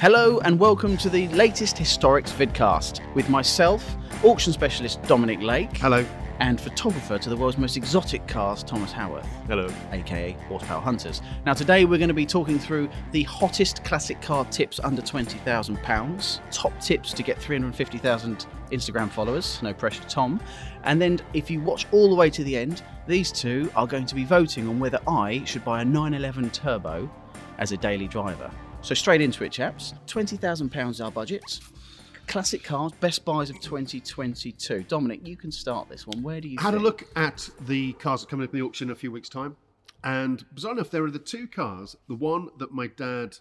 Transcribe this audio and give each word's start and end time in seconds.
Hello 0.00 0.38
and 0.44 0.60
welcome 0.60 0.96
to 0.96 1.10
the 1.10 1.26
latest 1.30 1.74
Historics 1.74 2.30
vidcast 2.30 3.00
with 3.16 3.28
myself, 3.28 3.96
auction 4.22 4.52
specialist 4.52 5.02
Dominic 5.02 5.40
Lake. 5.40 5.76
Hello. 5.78 6.06
And 6.38 6.60
photographer 6.60 7.18
to 7.18 7.28
the 7.28 7.36
world's 7.36 7.58
most 7.58 7.76
exotic 7.76 8.24
cars, 8.28 8.62
Thomas 8.62 8.92
Howarth. 8.92 9.26
Hello. 9.48 9.68
aka 9.90 10.36
Horsepower 10.46 10.80
Hunters. 10.80 11.20
Now, 11.44 11.52
today 11.52 11.84
we're 11.84 11.98
going 11.98 12.06
to 12.06 12.14
be 12.14 12.26
talking 12.26 12.60
through 12.60 12.88
the 13.10 13.24
hottest 13.24 13.82
classic 13.82 14.22
car 14.22 14.44
tips 14.44 14.78
under 14.78 15.02
£20,000, 15.02 16.40
top 16.52 16.80
tips 16.80 17.12
to 17.12 17.24
get 17.24 17.36
350,000 17.36 18.46
Instagram 18.70 19.10
followers, 19.10 19.60
no 19.64 19.74
pressure, 19.74 20.04
Tom. 20.04 20.40
And 20.84 21.02
then, 21.02 21.18
if 21.34 21.50
you 21.50 21.60
watch 21.60 21.88
all 21.90 22.08
the 22.08 22.14
way 22.14 22.30
to 22.30 22.44
the 22.44 22.56
end, 22.56 22.84
these 23.08 23.32
two 23.32 23.68
are 23.74 23.88
going 23.88 24.06
to 24.06 24.14
be 24.14 24.22
voting 24.22 24.68
on 24.68 24.78
whether 24.78 25.00
I 25.08 25.42
should 25.44 25.64
buy 25.64 25.82
a 25.82 25.84
911 25.84 26.50
Turbo 26.50 27.10
as 27.58 27.72
a 27.72 27.76
daily 27.76 28.06
driver. 28.06 28.48
So, 28.80 28.94
straight 28.94 29.20
into 29.20 29.44
it, 29.44 29.52
chaps. 29.52 29.92
£20,000 30.06 31.04
our 31.04 31.10
budget. 31.10 31.60
Classic 32.26 32.62
cars, 32.62 32.92
best 33.00 33.24
buys 33.24 33.50
of 33.50 33.60
2022. 33.60 34.84
Dominic, 34.84 35.26
you 35.26 35.36
can 35.36 35.50
start 35.50 35.88
this 35.88 36.06
one. 36.06 36.22
Where 36.22 36.40
do 36.40 36.48
you 36.48 36.56
I 36.58 36.62
had 36.62 36.70
think? 36.72 36.80
a 36.82 36.84
look 36.84 37.04
at 37.16 37.48
the 37.60 37.92
cars 37.94 38.20
that 38.22 38.30
coming 38.30 38.44
up 38.46 38.54
in 38.54 38.60
the 38.60 38.66
auction 38.66 38.88
in 38.88 38.92
a 38.92 38.96
few 38.96 39.10
weeks' 39.10 39.28
time, 39.28 39.56
and 40.04 40.44
bizarre 40.54 40.72
enough, 40.72 40.90
there 40.90 41.04
are 41.04 41.10
the 41.10 41.18
two 41.18 41.46
cars 41.46 41.96
the 42.08 42.14
one 42.14 42.48
that 42.58 42.72
my 42.72 42.86
dad 42.86 43.36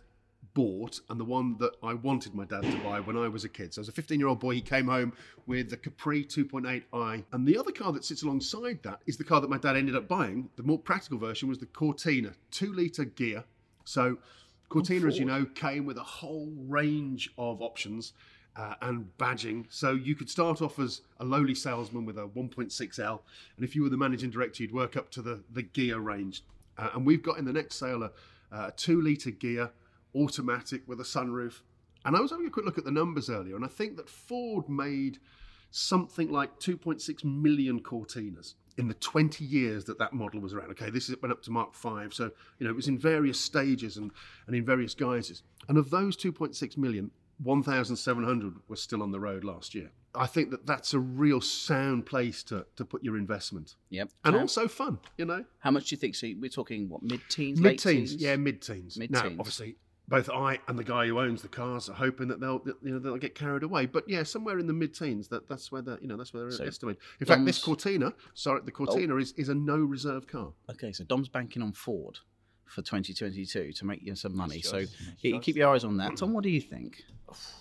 bought 0.53 0.99
and 1.09 1.19
the 1.19 1.25
one 1.25 1.55
that 1.59 1.73
I 1.83 1.93
wanted 1.93 2.33
my 2.33 2.45
dad 2.45 2.63
to 2.63 2.77
buy 2.79 2.99
when 2.99 3.15
I 3.15 3.27
was 3.27 3.43
a 3.45 3.49
kid. 3.49 3.73
So, 3.73 3.81
as 3.81 3.89
a 3.89 3.91
15 3.91 4.19
year 4.19 4.27
old 4.27 4.39
boy, 4.39 4.55
he 4.55 4.61
came 4.61 4.87
home 4.87 5.13
with 5.45 5.69
the 5.69 5.77
Capri 5.77 6.25
2.8i. 6.25 7.23
And 7.31 7.47
the 7.47 7.57
other 7.57 7.71
car 7.71 7.93
that 7.93 8.03
sits 8.03 8.23
alongside 8.23 8.79
that 8.83 9.01
is 9.05 9.17
the 9.17 9.23
car 9.23 9.39
that 9.41 9.49
my 9.49 9.57
dad 9.59 9.77
ended 9.77 9.95
up 9.95 10.07
buying. 10.07 10.49
The 10.55 10.63
more 10.63 10.79
practical 10.79 11.19
version 11.19 11.47
was 11.47 11.59
the 11.59 11.67
Cortina, 11.67 12.33
two 12.51 12.73
litre 12.73 13.05
Ghia. 13.05 13.43
So, 13.85 14.17
Cortina, 14.69 15.07
as 15.07 15.17
you 15.17 15.25
know, 15.25 15.45
came 15.45 15.85
with 15.85 15.97
a 15.97 16.03
whole 16.03 16.51
range 16.67 17.29
of 17.37 17.61
options. 17.61 18.13
Uh, 18.55 18.73
and 18.81 19.15
badging. 19.19 19.67
So 19.69 19.91
you 19.91 20.15
could 20.15 20.31
start 20.31 20.63
off 20.63 20.79
as 20.79 21.01
a 21.19 21.23
lowly 21.23 21.53
salesman 21.53 22.05
with 22.05 22.17
a 22.17 22.27
1.6L, 22.27 23.19
and 23.55 23.63
if 23.63 23.75
you 23.75 23.83
were 23.83 23.89
the 23.89 23.97
managing 23.97 24.31
director, 24.31 24.63
you'd 24.63 24.73
work 24.73 24.97
up 24.97 25.11
to 25.11 25.21
the, 25.21 25.43
the 25.53 25.61
Ghia 25.61 26.03
range. 26.03 26.43
Uh, 26.75 26.89
and 26.95 27.05
we've 27.05 27.21
got 27.21 27.37
in 27.37 27.45
the 27.45 27.53
next 27.53 27.75
sale 27.75 28.01
a, 28.01 28.11
a 28.51 28.71
two 28.71 28.99
litre 28.99 29.29
Ghia, 29.29 29.69
automatic 30.15 30.81
with 30.87 30.99
a 30.99 31.03
sunroof. 31.03 31.61
And 32.03 32.15
I 32.15 32.19
was 32.19 32.31
having 32.31 32.47
a 32.47 32.49
quick 32.49 32.65
look 32.65 32.79
at 32.79 32.83
the 32.83 32.89
numbers 32.89 33.29
earlier, 33.29 33.55
and 33.55 33.63
I 33.63 33.67
think 33.67 33.95
that 33.97 34.09
Ford 34.09 34.67
made 34.67 35.19
something 35.69 36.31
like 36.31 36.59
2.6 36.59 37.23
million 37.23 37.79
Cortinas 37.81 38.55
in 38.77 38.87
the 38.87 38.93
20 38.95 39.43
years 39.43 39.85
that 39.85 39.97
that 39.99 40.13
model 40.13 40.39
was 40.39 40.53
around. 40.53 40.69
Okay, 40.71 40.89
this 40.89 41.13
went 41.21 41.31
up 41.31 41.41
to 41.43 41.51
Mark 41.51 41.73
5, 41.73 42.13
so 42.13 42.31
you 42.59 42.65
know 42.65 42.69
it 42.69 42.75
was 42.75 42.87
in 42.87 42.97
various 42.97 43.39
stages 43.39 43.97
and, 43.97 44.11
and 44.45 44.55
in 44.55 44.65
various 44.65 44.93
guises. 44.93 45.43
And 45.67 45.77
of 45.77 45.89
those 45.89 46.15
2.6 46.15 46.77
million, 46.77 47.11
1,700 47.43 48.53
were 48.67 48.75
still 48.75 49.03
on 49.03 49.11
the 49.11 49.19
road 49.19 49.43
last 49.43 49.75
year. 49.75 49.91
I 50.15 50.25
think 50.25 50.49
that 50.51 50.65
that's 50.65 50.93
a 50.93 50.99
real 50.99 51.41
sound 51.41 52.05
place 52.05 52.41
to, 52.43 52.65
to 52.75 52.85
put 52.85 53.03
your 53.03 53.17
investment. 53.17 53.75
Yep. 53.89 54.09
And 54.25 54.33
Tom? 54.33 54.41
also 54.41 54.67
fun, 54.67 54.99
you 55.17 55.25
know? 55.25 55.45
How 55.59 55.69
much 55.69 55.89
do 55.89 55.95
you 55.95 55.99
think? 55.99 56.15
So 56.15 56.27
we're 56.39 56.49
talking 56.49 56.89
what 56.89 57.03
mid 57.03 57.21
teens, 57.29 57.59
Mid 57.59 57.77
teens, 57.77 58.15
yeah, 58.15 58.35
mid 58.35 58.61
teens. 58.61 58.97
Mid-teens. 58.97 59.23
Now, 59.23 59.29
obviously, 59.39 59.75
both 60.07 60.29
I 60.29 60.59
and 60.67 60.79
the 60.79 60.83
guy 60.83 61.07
who 61.07 61.19
owns 61.19 61.41
the 61.41 61.47
cars 61.47 61.89
are 61.89 61.93
hoping 61.93 62.29
that 62.29 62.39
they'll, 62.39 62.61
you 62.81 62.93
know, 62.93 62.99
they'll 62.99 63.17
get 63.17 63.35
carried 63.35 63.63
away. 63.63 63.85
But 63.85 64.07
yeah, 64.07 64.23
somewhere 64.23 64.57
in 64.57 64.67
the 64.67 64.73
mid 64.73 64.93
teens, 64.93 65.27
that, 65.29 65.49
that's 65.49 65.71
where 65.71 65.81
they're, 65.81 65.99
you 66.01 66.07
know, 66.07 66.15
that's 66.15 66.33
where 66.33 66.43
they're 66.43 66.51
So, 66.51 66.63
estimated. 66.63 67.01
In 67.19 67.27
fact, 67.27 67.43
this 67.45 67.61
Cortina, 67.61 68.13
sorry, 68.33 68.61
the 68.63 68.71
oh. 68.71 68.85
Cortina 68.85 69.17
is, 69.17 69.33
is 69.33 69.49
a 69.49 69.55
no 69.55 69.77
reserve 69.77 70.27
car. 70.27 70.53
Okay, 70.69 70.93
so 70.93 71.03
Dom's 71.03 71.29
banking 71.29 71.61
on 71.61 71.73
Ford 71.73 72.19
for 72.67 72.81
2022 72.81 73.73
to 73.73 73.85
make 73.85 74.03
you 74.03 74.15
some 74.15 74.35
money. 74.35 74.61
So 74.61 74.79
nice 74.79 74.89
you 75.21 75.39
keep 75.39 75.55
your 75.55 75.73
eyes 75.73 75.83
on 75.83 75.97
that. 75.97 76.17
Tom, 76.17 76.33
what 76.33 76.43
do 76.43 76.49
you 76.49 76.61
think? 76.61 77.03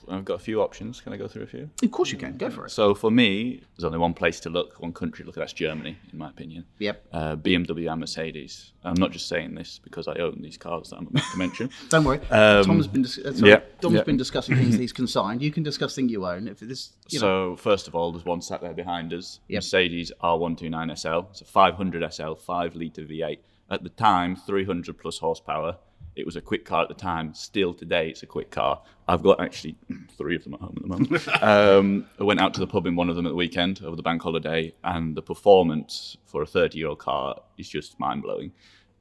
I've 0.09 0.25
got 0.25 0.35
a 0.35 0.39
few 0.39 0.63
options. 0.63 1.01
Can 1.01 1.13
I 1.13 1.17
go 1.17 1.27
through 1.27 1.43
a 1.43 1.47
few? 1.47 1.69
Of 1.83 1.91
course 1.91 2.13
you 2.13 2.19
can. 2.19 2.37
Go 2.37 2.51
for 2.51 2.67
it. 2.67 2.71
So 2.71 2.95
for 2.95 3.11
me, 3.11 3.63
there's 3.77 3.85
only 3.85 3.99
one 3.99 4.15
place 4.15 4.39
to 4.41 4.51
look, 4.51 4.81
one 4.81 4.93
country 4.93 5.25
to 5.25 5.27
look 5.27 5.37
at. 5.37 5.41
That's 5.41 5.53
Germany, 5.53 5.99
in 6.13 6.19
my 6.19 6.31
opinion. 6.31 6.65
Yep. 6.79 7.07
Uh, 7.13 7.37
BMW 7.37 7.91
and 7.91 8.01
Mercedes. 8.01 8.73
I'm 8.85 8.95
not 8.95 9.11
just 9.11 9.29
saying 9.29 9.55
this 9.55 9.81
because 9.83 10.07
I 10.07 10.15
own 10.15 10.41
these 10.41 10.57
cars 10.57 10.91
that 10.91 10.97
I'm 10.99 11.09
about 11.09 11.25
to 11.33 11.39
mention. 11.39 11.71
Don't 11.89 12.05
worry. 12.05 12.21
Um, 12.31 12.65
Tom's 12.65 12.87
been 12.87 13.03
dis- 13.03 13.19
uh, 13.19 13.33
sorry, 13.33 13.51
yeah, 13.51 13.61
Dom's 13.81 13.97
yeah. 13.97 14.03
been 14.05 14.17
discussing 14.17 14.57
things 14.57 14.75
he's 14.79 14.93
consigned. 14.93 15.43
You 15.43 15.51
can 15.51 15.65
discuss 15.65 15.97
things 15.97 16.13
you 16.13 16.25
own. 16.25 16.47
If 16.47 16.61
this, 16.61 16.93
you 17.09 17.19
know, 17.19 17.57
So 17.57 17.63
first 17.63 17.89
of 17.89 17.97
all, 17.97 18.13
there's 18.13 18.25
one 18.25 18.41
sat 18.41 18.61
there 18.61 18.75
behind 18.75 19.13
us. 19.13 19.41
Yep. 19.49 19.59
Mercedes 19.59 20.13
R129 20.23 20.97
SL. 20.97 21.29
It's 21.31 21.41
a 21.41 21.45
500 21.45 22.13
SL, 22.15 22.35
five 22.35 22.77
litre 22.77 23.03
V8. 23.03 23.39
At 23.71 23.83
the 23.83 23.89
time, 23.91 24.37
300 24.37 24.97
plus 24.99 25.19
horsepower. 25.19 25.79
It 26.15 26.25
was 26.25 26.37
a 26.37 26.41
quick 26.41 26.65
car 26.65 26.83
at 26.83 26.89
the 26.89 26.95
time. 26.95 27.35
Still 27.35 27.75
today, 27.75 28.09
it's 28.09 28.23
a 28.23 28.27
quick 28.27 28.51
car. 28.51 28.81
I've 29.07 29.23
got 29.23 29.41
actually 29.41 29.77
three 30.17 30.37
of 30.37 30.45
them 30.45 30.55
at 30.55 30.61
home 30.61 30.75
at 30.77 30.83
the 30.83 30.89
moment. 30.89 31.43
um, 31.43 32.07
I 32.19 32.25
went 32.25 32.41
out 32.41 32.55
to 32.55 32.61
the 32.61 32.67
pub 32.67 32.87
in 32.87 32.97
one 32.97 33.11
of 33.11 33.17
them 33.17 33.27
at 33.27 33.31
the 33.31 33.37
weekend 33.37 33.83
over 33.85 33.97
the 33.97 34.03
bank 34.03 34.23
holiday, 34.23 34.73
and 34.85 35.15
the 35.17 35.23
performance 35.23 36.17
for 36.25 36.43
a 36.43 36.47
30 36.47 36.79
year 36.79 36.89
old 36.89 37.01
car 37.01 37.41
is 37.59 37.69
just 37.69 37.99
mind 38.01 38.23
blowing. 38.23 38.53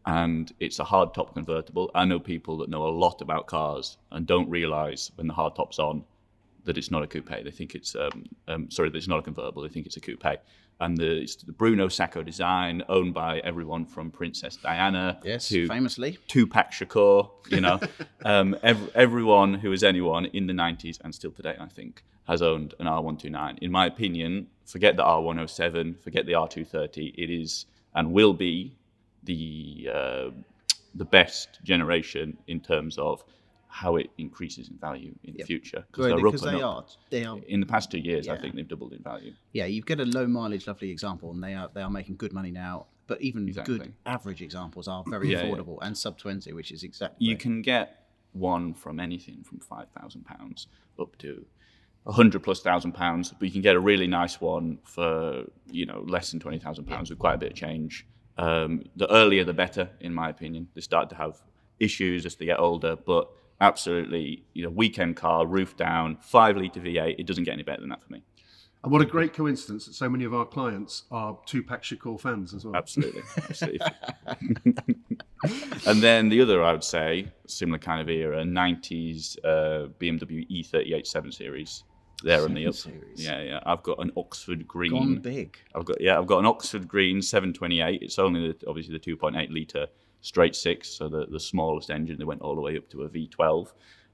And 0.07 0.51
it's 0.59 0.79
a 0.79 0.83
hard 0.83 1.13
top 1.13 1.33
convertible. 1.33 1.89
I 1.95 2.05
know 2.05 2.19
people 2.19 2.57
that 2.57 2.69
know 2.69 2.83
a 2.83 2.89
lot 2.89 3.21
about 3.21 3.47
cars 3.47 3.97
and 4.11 4.27
don't 4.27 4.49
realize 4.49 5.11
when 5.15 5.27
the 5.27 5.33
hard 5.33 5.55
top's 5.55 5.79
on 5.79 6.03
that 6.65 6.77
it's 6.77 6.91
not 6.91 7.03
a 7.03 7.07
coupe. 7.07 7.43
They 7.43 7.51
think 7.51 7.75
it's 7.75 7.95
um, 7.95 8.25
um, 8.47 8.69
sorry, 8.69 8.89
that 8.89 8.97
it's 8.97 9.07
not 9.07 9.19
a 9.19 9.23
convertible. 9.23 9.61
They 9.61 9.69
think 9.69 9.85
it's 9.85 9.97
a 9.97 10.01
coupe. 10.01 10.25
And 10.79 10.97
the, 10.97 11.21
it's 11.21 11.35
the 11.35 11.53
Bruno 11.53 11.87
Sacco 11.87 12.21
design, 12.21 12.83
owned 12.89 13.13
by 13.13 13.39
everyone 13.39 13.85
from 13.85 14.11
Princess 14.11 14.57
Diana 14.57 15.19
yes, 15.23 15.47
to 15.47 15.67
famously. 15.67 16.17
Tupac 16.27 16.71
Shakur. 16.71 17.29
You 17.49 17.61
know, 17.61 17.79
um, 18.25 18.57
ev- 18.61 18.91
everyone 18.93 19.53
who 19.53 19.71
is 19.71 19.83
anyone 19.83 20.25
in 20.25 20.47
the 20.47 20.53
'90s 20.53 20.99
and 21.03 21.15
still 21.15 21.31
today, 21.31 21.55
I 21.59 21.67
think, 21.67 22.03
has 22.27 22.41
owned 22.41 22.73
an 22.79 22.87
R129. 22.87 23.59
In 23.59 23.71
my 23.71 23.85
opinion, 23.85 24.47
forget 24.65 24.97
the 24.97 25.03
R107, 25.03 26.01
forget 26.01 26.25
the 26.25 26.33
R230. 26.33 27.13
It 27.17 27.29
is 27.29 27.67
and 27.93 28.11
will 28.11 28.33
be 28.33 28.75
the 29.23 29.89
uh, 29.93 30.29
the 30.93 31.05
best 31.05 31.59
generation 31.63 32.37
in 32.47 32.59
terms 32.59 32.97
of 32.97 33.23
how 33.81 33.97
it 33.97 34.09
increases 34.17 34.69
in 34.69 34.77
value 34.77 35.13
in 35.25 35.33
the 35.35 35.43
future 35.43 35.83
Well, 35.97 36.07
they're 36.07 36.23
because 36.23 36.43
up 36.45 36.51
they 36.53 36.61
up. 36.61 36.75
are, 36.77 36.85
they 37.09 37.25
are. 37.25 37.37
In 37.55 37.59
the 37.59 37.65
past 37.65 37.91
two 37.91 37.97
years, 37.99 38.29
I 38.29 38.37
think 38.37 38.55
they've 38.55 38.67
doubled 38.73 38.93
in 38.93 39.03
value. 39.03 39.33
Yeah, 39.51 39.65
you 39.65 39.81
get 39.81 39.99
a 39.99 40.05
low 40.05 40.27
mileage, 40.27 40.65
lovely 40.65 40.89
example, 40.91 41.31
and 41.31 41.43
they 41.43 41.53
are 41.55 41.69
they 41.73 41.81
are 41.81 41.89
making 41.89 42.15
good 42.15 42.31
money 42.31 42.51
now. 42.51 42.85
But 43.07 43.21
even 43.21 43.47
Exactly. 43.49 43.77
good 43.79 43.93
average 44.05 44.41
examples 44.41 44.87
are 44.87 45.03
very 45.09 45.29
Yeah, 45.29 45.43
yeah. 45.43 45.43
affordable 45.43 45.77
and 45.81 45.97
sub 45.97 46.17
twenty, 46.17 46.53
which 46.53 46.71
is 46.71 46.83
exactly 46.83 47.27
You 47.27 47.35
can 47.35 47.61
get 47.61 47.87
one 48.31 48.73
from 48.73 48.99
anything 48.99 49.43
from 49.43 49.59
five 49.59 49.87
thousand 49.99 50.23
pounds 50.25 50.67
up 50.97 51.17
to 51.17 51.45
a 52.05 52.13
hundred 52.13 52.43
plus 52.43 52.61
thousand 52.61 52.93
pounds, 52.93 53.33
but 53.37 53.43
you 53.47 53.51
can 53.51 53.61
get 53.61 53.75
a 53.75 53.79
really 53.91 54.07
nice 54.07 54.39
one 54.39 54.79
for 54.85 55.43
you 55.69 55.85
know 55.85 55.99
less 56.07 56.31
than 56.31 56.39
twenty 56.39 56.59
thousand 56.59 56.85
pounds 56.85 57.09
with 57.09 57.19
quite 57.19 57.35
a 57.35 57.37
bit 57.37 57.51
of 57.51 57.57
change. 57.57 58.07
Um, 58.37 58.83
the 58.95 59.07
earlier, 59.21 59.43
the 59.43 59.53
better, 59.65 59.89
in 59.99 60.13
my 60.13 60.29
opinion. 60.29 60.69
They 60.75 60.81
start 60.81 61.09
to 61.09 61.15
have 61.15 61.33
issues 61.79 62.25
as 62.25 62.35
they 62.37 62.45
get 62.45 62.59
older, 62.59 62.95
but 62.95 63.29
absolutely, 63.61 64.43
you 64.53 64.63
know, 64.63 64.69
weekend 64.69 65.15
car, 65.15 65.45
roof 65.45 65.75
down, 65.77 66.17
five 66.17 66.57
liter 66.57 66.79
V8. 66.79 67.15
It 67.19 67.25
doesn't 67.25 67.43
get 67.43 67.53
any 67.53 67.63
better 67.63 67.81
than 67.81 67.89
that 67.89 68.03
for 68.03 68.13
me. 68.13 68.23
And 68.83 68.91
what 68.91 69.01
a 69.01 69.05
great 69.05 69.33
coincidence 69.33 69.87
that 69.87 69.95
so 69.95 70.07
many 70.07 70.25
of 70.25 70.33
our 70.35 70.45
clients 70.45 71.05
are 71.09 71.39
Tupac 71.47 71.81
Shakur 71.81 72.21
fans 72.21 72.53
as 72.53 72.65
well. 72.65 72.75
Absolutely, 72.75 73.23
absolutely. 73.37 73.79
and 75.87 76.03
then 76.03 76.29
the 76.29 76.39
other, 76.39 76.61
I 76.61 76.71
would 76.71 76.83
say, 76.83 77.31
similar 77.47 77.79
kind 77.79 77.99
of 77.99 78.09
era, 78.09 78.43
'90s 78.43 79.37
uh, 79.43 79.87
BMW 79.99 80.47
E38 80.51 81.07
7 81.07 81.31
Series. 81.31 81.83
They're 82.25 82.43
on 82.43 82.55
the 82.55 82.67
up. 82.67 82.73
Series. 82.73 83.23
Yeah, 83.23 83.41
yeah. 83.41 83.59
I've 83.65 83.83
got 83.83 83.99
an 83.99 84.11
Oxford 84.17 84.67
Green. 84.67 84.91
gone 84.91 85.17
big. 85.19 85.57
I've 85.75 85.85
got 85.85 86.01
yeah, 86.01 86.17
I've 86.17 86.25
got 86.25 86.39
an 86.39 86.45
Oxford 86.47 86.87
Green 86.87 87.21
728. 87.21 88.01
It's 88.01 88.17
only 88.17 88.51
the, 88.51 88.67
obviously 88.67 88.97
the 88.97 89.15
2.8 89.15 89.51
liter 89.51 89.87
straight 90.21 90.55
six, 90.55 90.89
so 90.89 91.07
the 91.07 91.27
the 91.27 91.39
smallest 91.39 91.91
engine. 91.91 92.17
They 92.17 92.25
went 92.25 92.41
all 92.41 92.55
the 92.55 92.61
way 92.61 92.77
up 92.77 92.89
to 92.89 93.03
a 93.03 93.09
V12. 93.09 93.71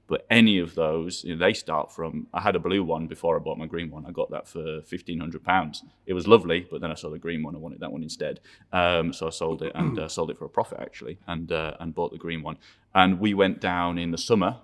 But 0.08 0.26
any 0.30 0.58
of 0.58 0.74
those, 0.74 1.24
you 1.24 1.34
know, 1.36 1.46
they 1.46 1.54
start 1.54 1.90
from. 1.90 2.26
I 2.34 2.40
had 2.42 2.54
a 2.54 2.58
blue 2.58 2.84
one 2.84 3.06
before 3.06 3.34
I 3.34 3.38
bought 3.38 3.56
my 3.56 3.66
green 3.66 3.90
one. 3.90 4.04
I 4.04 4.10
got 4.10 4.30
that 4.30 4.46
for 4.46 4.82
fifteen 4.82 5.20
hundred 5.20 5.42
pounds. 5.42 5.82
It 6.06 6.12
was 6.12 6.26
lovely, 6.26 6.66
but 6.70 6.82
then 6.82 6.90
I 6.90 6.94
saw 6.94 7.08
the 7.08 7.18
green 7.18 7.42
one. 7.42 7.54
I 7.54 7.58
wanted 7.58 7.80
that 7.80 7.92
one 7.92 8.02
instead, 8.02 8.40
um, 8.74 9.14
so 9.14 9.28
I 9.28 9.30
sold 9.30 9.62
it 9.62 9.72
and 9.74 9.98
uh, 9.98 10.08
sold 10.08 10.30
it 10.30 10.36
for 10.36 10.44
a 10.44 10.50
profit 10.50 10.80
actually, 10.80 11.18
and 11.26 11.50
uh, 11.50 11.76
and 11.80 11.94
bought 11.94 12.12
the 12.12 12.18
green 12.18 12.42
one. 12.42 12.58
And 12.94 13.20
we 13.20 13.32
went 13.32 13.60
down 13.60 13.96
in 13.96 14.10
the 14.10 14.18
summer. 14.18 14.58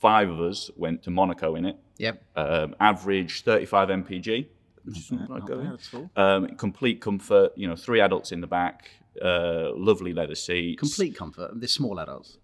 Five 0.00 0.30
of 0.30 0.40
us 0.40 0.70
went 0.76 1.02
to 1.04 1.10
Monaco 1.10 1.54
in 1.56 1.66
it. 1.66 1.76
Yep. 1.98 2.22
Um, 2.34 2.74
average 2.80 3.42
thirty-five 3.42 3.88
mpg. 3.88 4.46
Which 4.84 4.98
is 4.98 5.12
not 5.12 5.28
not 5.28 5.46
bad. 5.46 6.10
Um, 6.16 6.56
complete 6.56 7.00
comfort. 7.02 7.52
You 7.54 7.68
know, 7.68 7.76
three 7.76 8.00
adults 8.00 8.32
in 8.32 8.40
the 8.40 8.46
back. 8.46 8.90
Uh, 9.22 9.70
lovely 9.74 10.14
leather 10.14 10.34
seats. 10.34 10.80
Complete 10.80 11.14
comfort. 11.14 11.60
The 11.60 11.68
small 11.68 12.00
adults. 12.00 12.38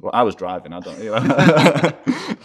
Well, 0.00 0.10
I 0.14 0.22
was 0.22 0.34
driving. 0.34 0.72
I 0.72 0.80
don't. 0.80 0.98
You 0.98 1.10
know. 1.10 1.92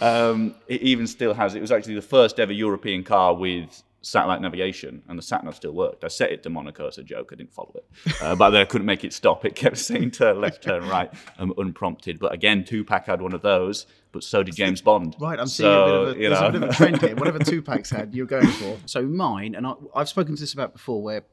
um, 0.00 0.54
it 0.68 0.82
even 0.82 1.06
still 1.06 1.34
has. 1.34 1.54
It 1.54 1.60
was 1.60 1.72
actually 1.72 1.94
the 1.94 2.02
first 2.02 2.38
ever 2.38 2.52
European 2.52 3.02
car 3.02 3.34
with 3.34 3.82
satellite 4.02 4.40
navigation, 4.40 5.02
and 5.08 5.18
the 5.18 5.22
sat 5.22 5.44
nav 5.44 5.56
still 5.56 5.72
worked. 5.72 6.04
I 6.04 6.08
set 6.08 6.30
it 6.30 6.42
to 6.44 6.50
Monaco 6.50 6.86
as 6.86 6.98
a 6.98 7.02
joke. 7.02 7.30
I 7.32 7.36
didn't 7.36 7.52
follow 7.52 7.74
it, 7.74 8.22
uh, 8.22 8.34
but 8.36 8.50
then 8.50 8.62
I 8.62 8.64
couldn't 8.64 8.86
make 8.86 9.04
it 9.04 9.12
stop. 9.12 9.44
It 9.44 9.54
kept 9.54 9.78
saying 9.78 10.12
turn 10.12 10.40
left, 10.40 10.62
turn 10.62 10.88
right, 10.88 11.12
um, 11.38 11.52
unprompted. 11.58 12.18
But 12.18 12.32
again, 12.32 12.64
Tupac 12.64 13.06
had 13.06 13.20
one 13.20 13.32
of 13.32 13.42
those. 13.42 13.86
But 14.12 14.24
so 14.24 14.42
did 14.42 14.54
James 14.56 14.80
Bond. 14.80 15.14
Right, 15.20 15.38
I'm 15.38 15.46
seeing 15.46 15.70
a 15.70 15.84
bit 15.84 15.94
of 15.94 16.16
a, 16.16 16.20
you 16.20 16.30
know. 16.30 16.46
a 16.46 16.52
bit 16.52 16.62
of 16.62 16.70
a 16.70 16.72
trend 16.72 17.02
here. 17.02 17.16
Whatever 17.16 17.38
Tupac's 17.44 17.90
had, 17.90 18.14
you're 18.14 18.26
going 18.26 18.46
for. 18.46 18.78
So 18.86 19.02
mine, 19.02 19.54
and 19.54 19.66
I, 19.66 19.74
I've 19.94 20.08
spoken 20.08 20.34
to 20.36 20.40
this 20.40 20.54
about 20.54 20.72
before, 20.72 21.02
where, 21.02 21.24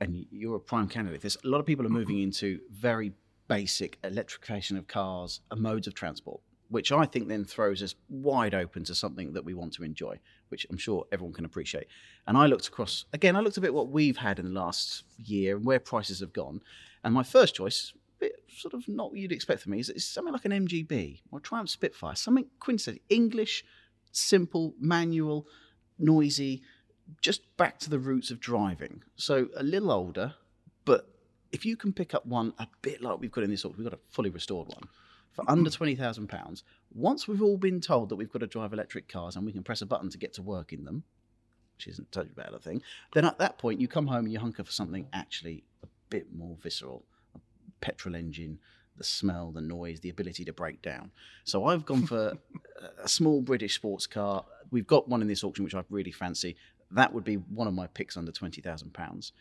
and 0.00 0.26
you're 0.30 0.56
a 0.56 0.60
prime 0.60 0.88
candidate. 0.88 1.20
There's 1.20 1.36
a 1.44 1.48
lot 1.48 1.58
of 1.58 1.66
people 1.66 1.86
are 1.86 1.90
moving 1.90 2.20
into 2.20 2.60
very 2.70 3.12
basic 3.46 3.98
electrification 4.04 4.76
of 4.76 4.86
cars 4.86 5.40
and 5.50 5.60
modes 5.60 5.86
of 5.86 5.94
transport, 5.94 6.40
which 6.70 6.92
I 6.92 7.04
think 7.04 7.28
then 7.28 7.44
throws 7.44 7.82
us 7.82 7.96
wide 8.08 8.54
open 8.54 8.84
to 8.84 8.94
something 8.94 9.32
that 9.32 9.44
we 9.44 9.54
want 9.54 9.72
to 9.74 9.82
enjoy, 9.82 10.20
which 10.48 10.66
I'm 10.70 10.78
sure 10.78 11.04
everyone 11.10 11.34
can 11.34 11.44
appreciate. 11.44 11.88
And 12.28 12.36
I 12.36 12.46
looked 12.46 12.68
across 12.68 13.04
again. 13.12 13.36
I 13.36 13.40
looked 13.40 13.56
a 13.56 13.60
bit 13.60 13.74
what 13.74 13.88
we've 13.88 14.16
had 14.16 14.38
in 14.38 14.46
the 14.46 14.60
last 14.60 15.02
year 15.18 15.56
and 15.56 15.66
where 15.66 15.80
prices 15.80 16.20
have 16.20 16.32
gone. 16.32 16.60
And 17.02 17.12
my 17.12 17.24
first 17.24 17.56
choice, 17.56 17.92
a 18.18 18.20
bit 18.20 18.44
sort 18.48 18.74
of 18.74 18.86
not 18.88 19.10
what 19.10 19.18
you'd 19.18 19.32
expect 19.32 19.62
from 19.62 19.72
me, 19.72 19.80
is, 19.80 19.90
is 19.90 20.06
something 20.06 20.32
like 20.32 20.44
an 20.44 20.52
MGB 20.52 21.22
or 21.32 21.40
Triumph 21.40 21.70
Spitfire, 21.70 22.14
something 22.14 22.46
quintessential 22.60 23.02
English, 23.08 23.64
simple, 24.12 24.74
manual, 24.78 25.48
noisy, 25.98 26.62
just 27.20 27.56
back 27.56 27.80
to 27.80 27.90
the 27.90 27.98
roots 27.98 28.30
of 28.30 28.38
driving. 28.38 29.02
So 29.16 29.48
a 29.56 29.64
little 29.64 29.90
older, 29.90 30.34
but 30.84 31.08
if 31.50 31.64
you 31.66 31.76
can 31.76 31.92
pick 31.92 32.14
up 32.14 32.24
one 32.26 32.54
a 32.60 32.68
bit 32.80 33.02
like 33.02 33.18
we've 33.18 33.32
got 33.32 33.42
in 33.42 33.50
this 33.50 33.64
auction, 33.64 33.82
we've 33.82 33.90
got 33.90 33.98
a 33.98 34.02
fully 34.12 34.30
restored 34.30 34.68
one 34.68 34.88
for 35.40 35.50
under 35.50 35.70
twenty 35.70 35.94
thousand 35.94 36.28
pounds. 36.28 36.64
Once 36.92 37.26
we've 37.26 37.42
all 37.42 37.56
been 37.56 37.80
told 37.80 38.08
that 38.08 38.16
we've 38.16 38.32
got 38.32 38.40
to 38.40 38.46
drive 38.46 38.72
electric 38.72 39.08
cars 39.08 39.36
and 39.36 39.46
we 39.46 39.52
can 39.52 39.62
press 39.62 39.82
a 39.82 39.86
button 39.86 40.10
to 40.10 40.18
get 40.18 40.32
to 40.34 40.42
work 40.42 40.72
in 40.72 40.84
them, 40.84 41.04
which 41.76 41.88
isn't 41.88 42.10
totally 42.12 42.34
bad 42.34 42.52
a 42.52 42.58
thing, 42.58 42.82
then 43.12 43.24
at 43.24 43.38
that 43.38 43.58
point 43.58 43.80
you 43.80 43.88
come 43.88 44.06
home 44.06 44.24
and 44.24 44.32
you 44.32 44.38
hunker 44.38 44.64
for 44.64 44.72
something 44.72 45.06
actually 45.12 45.64
a 45.82 45.86
bit 46.08 46.26
more 46.34 46.56
visceral, 46.60 47.04
a 47.34 47.38
petrol 47.80 48.14
engine, 48.14 48.58
the 48.96 49.04
smell, 49.04 49.50
the 49.50 49.60
noise, 49.60 50.00
the 50.00 50.10
ability 50.10 50.44
to 50.44 50.52
break 50.52 50.82
down. 50.82 51.10
So 51.44 51.64
I've 51.66 51.86
gone 51.86 52.06
for 52.06 52.36
a 53.02 53.08
small 53.08 53.40
British 53.40 53.74
sports 53.74 54.06
car. 54.06 54.44
We've 54.70 54.86
got 54.86 55.08
one 55.08 55.22
in 55.22 55.28
this 55.28 55.44
auction 55.44 55.64
which 55.64 55.74
I 55.74 55.82
really 55.90 56.12
fancy. 56.12 56.56
That 56.90 57.12
would 57.12 57.24
be 57.24 57.36
one 57.36 57.68
of 57.68 57.74
my 57.74 57.86
picks 57.86 58.16
under 58.16 58.32
twenty 58.32 58.60
thousand 58.60 58.92
pounds. 58.92 59.32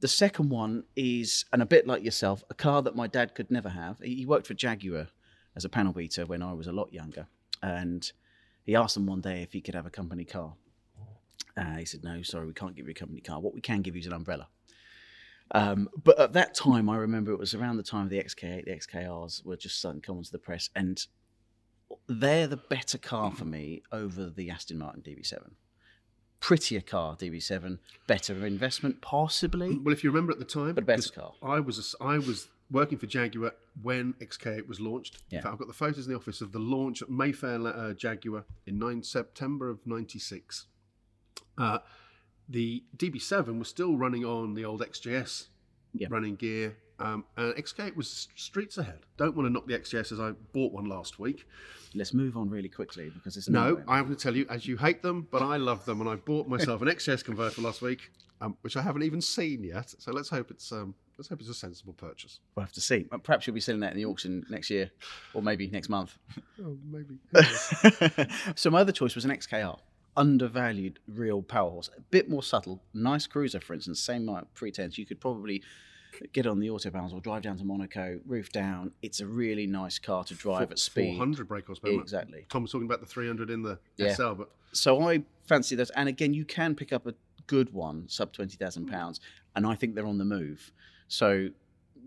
The 0.00 0.08
second 0.08 0.48
one 0.48 0.82
is, 0.96 1.44
and 1.52 1.62
a 1.62 1.66
bit 1.66 1.86
like 1.86 2.02
yourself, 2.02 2.42
a 2.50 2.54
car 2.54 2.82
that 2.82 2.96
my 2.96 3.06
dad 3.06 3.36
could 3.36 3.52
never 3.52 3.68
have. 3.68 4.00
He 4.00 4.26
worked 4.26 4.48
for 4.48 4.54
Jaguar 4.54 5.06
as 5.56 5.64
a 5.64 5.68
panel 5.68 5.92
beater 5.92 6.26
when 6.26 6.42
I 6.42 6.52
was 6.52 6.66
a 6.66 6.72
lot 6.72 6.92
younger, 6.92 7.26
and 7.62 8.10
he 8.64 8.76
asked 8.76 8.94
them 8.94 9.06
one 9.06 9.20
day 9.20 9.42
if 9.42 9.52
he 9.52 9.60
could 9.60 9.74
have 9.74 9.86
a 9.86 9.90
company 9.90 10.24
car. 10.24 10.54
Uh, 11.56 11.76
he 11.76 11.84
said, 11.84 12.02
"No, 12.02 12.22
sorry, 12.22 12.46
we 12.46 12.54
can't 12.54 12.74
give 12.74 12.86
you 12.86 12.92
a 12.92 12.94
company 12.94 13.20
car. 13.20 13.40
What 13.40 13.54
we 13.54 13.60
can 13.60 13.82
give 13.82 13.94
you 13.94 14.00
is 14.00 14.06
an 14.06 14.12
umbrella." 14.12 14.48
Um, 15.54 15.88
but 16.02 16.18
at 16.18 16.32
that 16.32 16.54
time, 16.54 16.88
I 16.88 16.96
remember 16.96 17.32
it 17.32 17.38
was 17.38 17.54
around 17.54 17.76
the 17.76 17.82
time 17.82 18.04
of 18.04 18.10
the 18.10 18.18
XK8, 18.18 18.64
the 18.64 18.72
XKRs 18.72 19.44
were 19.44 19.56
just 19.56 19.78
starting 19.78 20.00
to 20.00 20.06
come 20.06 20.16
onto 20.16 20.30
the 20.30 20.38
press, 20.38 20.70
and 20.74 21.04
they're 22.08 22.46
the 22.46 22.56
better 22.56 22.96
car 22.96 23.32
for 23.32 23.44
me 23.44 23.82
over 23.92 24.30
the 24.30 24.50
Aston 24.50 24.78
Martin 24.78 25.02
DB7. 25.02 25.52
Prettier 26.40 26.80
car, 26.80 27.16
DB7, 27.16 27.78
better 28.06 28.46
investment, 28.46 29.00
possibly, 29.00 29.78
Well, 29.78 29.92
if 29.92 30.02
you 30.02 30.10
remember 30.10 30.32
at 30.32 30.38
the 30.38 30.44
time, 30.44 30.74
but 30.74 30.86
better 30.86 31.10
car. 31.10 31.34
I 31.42 31.60
was 31.60 31.94
a 32.00 32.02
I 32.02 32.18
was 32.18 32.48
working 32.72 32.98
for 32.98 33.06
Jaguar 33.06 33.52
when 33.82 34.14
XK8 34.14 34.66
was 34.66 34.80
launched. 34.80 35.18
Yeah. 35.30 35.38
In 35.38 35.42
fact, 35.42 35.52
I've 35.52 35.58
got 35.58 35.68
the 35.68 35.74
photos 35.74 36.06
in 36.06 36.12
the 36.12 36.18
office 36.18 36.40
of 36.40 36.50
the 36.52 36.58
launch 36.58 37.02
at 37.02 37.10
Mayfair 37.10 37.64
uh, 37.66 37.92
Jaguar 37.92 38.44
in 38.66 38.78
9 38.78 39.02
September 39.02 39.68
of 39.70 39.86
'96. 39.86 40.66
Uh, 41.58 41.78
the 42.48 42.82
DB7 42.96 43.58
was 43.58 43.68
still 43.68 43.96
running 43.96 44.24
on 44.24 44.54
the 44.54 44.64
old 44.64 44.80
XJS 44.82 45.46
Yeah. 45.94 46.08
running 46.10 46.34
gear, 46.36 46.76
um, 46.98 47.24
and 47.36 47.54
XK8 47.56 47.94
was 47.96 48.28
streets 48.36 48.78
ahead. 48.78 49.00
Don't 49.16 49.36
want 49.36 49.46
to 49.46 49.52
knock 49.52 49.66
the 49.66 49.74
XJS 49.78 50.12
as 50.12 50.20
I 50.20 50.32
bought 50.52 50.72
one 50.72 50.86
last 50.86 51.18
week. 51.18 51.46
Let's 51.94 52.14
move 52.14 52.36
on 52.38 52.48
really 52.48 52.70
quickly 52.70 53.10
because 53.10 53.36
it's 53.36 53.48
No. 53.50 53.82
I'm 53.86 54.04
going 54.04 54.16
to 54.16 54.22
tell 54.22 54.34
you, 54.34 54.46
as 54.48 54.66
you 54.66 54.78
hate 54.78 55.02
them, 55.02 55.28
but 55.30 55.42
I 55.42 55.58
love 55.58 55.84
them, 55.84 56.00
and 56.00 56.08
I 56.08 56.16
bought 56.16 56.48
myself 56.48 56.80
an 56.80 56.88
XJS 56.96 57.22
converter 57.24 57.60
last 57.60 57.82
week, 57.82 58.10
um, 58.40 58.56
which 58.62 58.76
I 58.76 58.82
haven't 58.82 59.02
even 59.02 59.20
seen 59.20 59.62
yet. 59.62 59.94
So 59.98 60.10
let's 60.12 60.30
hope 60.30 60.50
it's 60.50 60.72
um, 60.72 60.94
let's 61.18 61.28
hope 61.28 61.40
it's 61.40 61.48
a 61.48 61.54
sensible 61.54 61.92
purchase. 61.92 62.40
We'll 62.54 62.64
have 62.64 62.72
to 62.72 62.80
see. 62.80 63.06
Perhaps 63.22 63.46
you'll 63.46 63.54
be 63.54 63.60
selling 63.60 63.80
that 63.80 63.92
in 63.92 63.96
the 63.98 64.04
auction 64.06 64.44
next 64.50 64.70
year, 64.70 64.90
or 65.34 65.42
maybe 65.42 65.68
next 65.68 65.88
month. 65.88 66.18
Oh, 66.64 66.76
maybe. 66.88 67.18
so 68.54 68.70
my 68.70 68.80
other 68.80 68.92
choice 68.92 69.16
was 69.16 69.24
an 69.24 69.32
XKR, 69.32 69.78
undervalued 70.16 70.98
real 71.08 71.42
power 71.42 71.70
horse, 71.70 71.90
a 71.96 72.00
bit 72.02 72.28
more 72.30 72.42
subtle, 72.42 72.80
nice 72.94 73.26
cruiser, 73.26 73.58
for 73.60 73.74
instance, 73.74 73.98
same 74.00 74.26
like 74.26 74.44
pretense. 74.54 74.96
You 74.98 75.04
could 75.06 75.20
probably 75.20 75.62
get 76.32 76.46
on 76.46 76.60
the 76.60 76.68
autobahns 76.68 77.12
or 77.12 77.20
drive 77.20 77.42
down 77.42 77.56
to 77.58 77.64
Monaco, 77.64 78.20
roof 78.26 78.52
down. 78.52 78.92
It's 79.02 79.20
a 79.20 79.26
really 79.26 79.66
nice 79.66 79.98
car 79.98 80.22
to 80.24 80.34
drive 80.34 80.70
at 80.70 80.78
speed. 80.78 81.16
400 81.16 81.48
brake 81.48 81.66
horsepower. 81.66 81.92
Exactly. 82.00 82.46
Tom 82.48 82.62
was 82.62 82.70
talking 82.70 82.86
about 82.86 83.00
the 83.00 83.06
300 83.06 83.50
in 83.50 83.62
the 83.62 83.78
Yeah. 83.96 84.14
SL, 84.14 84.32
but 84.34 84.50
So 84.72 85.00
I 85.08 85.24
fancy 85.46 85.74
those. 85.74 85.90
And 85.90 86.08
again, 86.08 86.32
you 86.34 86.44
can 86.44 86.74
pick 86.76 86.92
up 86.92 87.06
a 87.06 87.14
good 87.48 87.72
one, 87.72 88.08
sub 88.08 88.32
twenty 88.32 88.56
thousand 88.56 88.86
pounds, 88.86 89.20
and 89.56 89.66
I 89.66 89.74
think 89.74 89.94
they're 89.96 90.06
on 90.06 90.18
the 90.18 90.24
move. 90.24 90.70
So 91.12 91.50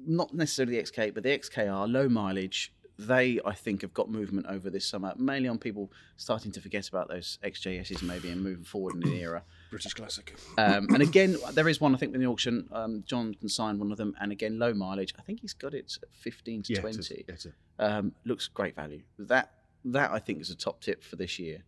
not 0.07 0.33
necessarily 0.33 0.77
the 0.77 0.83
XK, 0.83 1.13
but 1.13 1.21
the 1.21 1.37
XKR, 1.37 1.91
low 1.91 2.09
mileage. 2.09 2.73
They, 2.97 3.39
I 3.45 3.53
think, 3.53 3.81
have 3.83 3.93
got 3.93 4.09
movement 4.09 4.47
over 4.49 4.69
this 4.71 4.83
summer, 4.87 5.13
mainly 5.17 5.47
on 5.47 5.59
people 5.59 5.91
starting 6.17 6.51
to 6.53 6.61
forget 6.61 6.87
about 6.89 7.07
those 7.09 7.37
XJSs 7.43 8.01
maybe 8.01 8.29
and 8.31 8.41
moving 8.41 8.63
forward 8.63 8.95
in 8.95 9.01
the 9.01 9.15
era. 9.21 9.43
British 9.69 9.93
classic. 9.93 10.35
Um, 10.57 10.87
and 10.91 11.03
again, 11.03 11.35
there 11.53 11.67
is 11.69 11.79
one 11.79 11.93
I 11.93 11.99
think 11.99 12.15
in 12.15 12.21
the 12.21 12.25
auction. 12.25 12.67
Um, 12.71 13.03
John 13.05 13.35
can 13.35 13.47
sign 13.47 13.77
one 13.77 13.91
of 13.91 13.97
them, 13.97 14.15
and 14.19 14.31
again, 14.31 14.57
low 14.57 14.73
mileage. 14.73 15.13
I 15.19 15.21
think 15.21 15.41
he's 15.41 15.53
got 15.53 15.75
it 15.75 15.97
at 16.01 16.09
fifteen 16.09 16.63
to 16.63 16.73
Yeah, 16.73 16.79
it 16.79 16.85
is. 16.85 16.95
twenty 17.07 17.25
Yeah, 17.27 17.33
it 17.35 17.45
is. 17.45 17.47
um, 17.77 18.13
looks 18.23 18.47
great 18.47 18.75
value. 18.75 19.01
That 19.19 19.51
that 19.83 20.09
I 20.11 20.17
think 20.17 20.39
is 20.41 20.49
a 20.49 20.55
top 20.55 20.81
tip 20.81 21.03
for 21.03 21.15
this 21.17 21.37
year. 21.37 21.63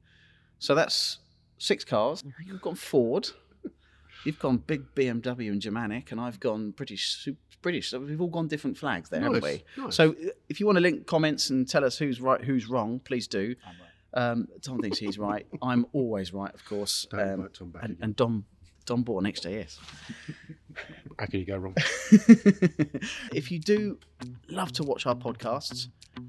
So 0.60 0.74
that's 0.74 1.20
six 1.60 1.84
cars. 1.84 2.24
You've 2.46 2.62
gone 2.62 2.76
Ford. 2.76 3.30
You've 4.26 4.40
gone 4.40 4.58
big 4.58 4.94
BMW 4.96 5.52
and 5.52 5.62
Germanic, 5.62 6.12
and 6.12 6.20
I've 6.20 6.40
gone 6.40 6.72
British. 6.72 7.28
British. 7.62 7.90
So 7.90 8.00
we've 8.00 8.22
all 8.22 8.28
gone 8.28 8.48
different 8.48 8.78
flags 8.78 9.10
there, 9.10 9.22
haven't 9.22 9.44
we? 9.44 9.64
nice. 9.78 9.96
So 9.96 10.12
uh, 10.12 10.30
if 10.48 10.60
you 10.60 10.66
want 10.66 10.78
to 10.78 10.82
link 10.82 11.08
comments 11.08 11.50
and 11.50 11.68
tell 11.68 11.84
us 11.84 11.98
who's 11.98 12.22
right, 12.22 12.42
who's 12.44 12.68
wrong, 12.70 13.00
please 13.04 13.28
do. 13.28 13.56
Um, 14.14 14.48
Tom 14.62 14.80
thinks 14.80 15.00
he's 15.00 15.18
right. 15.18 15.46
I'm 15.62 15.86
always 15.94 16.34
right, 16.34 16.54
of 16.54 16.64
course. 16.66 17.08
Don't 17.10 17.20
Um, 17.20 17.50
Tom 17.54 17.70
back 17.72 17.84
and, 17.84 17.98
and 18.02 18.16
Dom, 18.16 18.46
Dom 18.86 19.04
bought 19.04 19.24
an 19.26 19.32
XJS. 19.32 19.80
How 21.20 21.26
could 21.26 21.40
you 21.40 21.46
go 21.46 21.58
wrong? 21.58 21.76
if 23.34 23.52
you 23.52 23.60
do 23.60 23.98
love 24.50 24.72
to 24.74 24.84
watch 24.84 25.06
our 25.06 25.16
podcasts, 25.16 25.88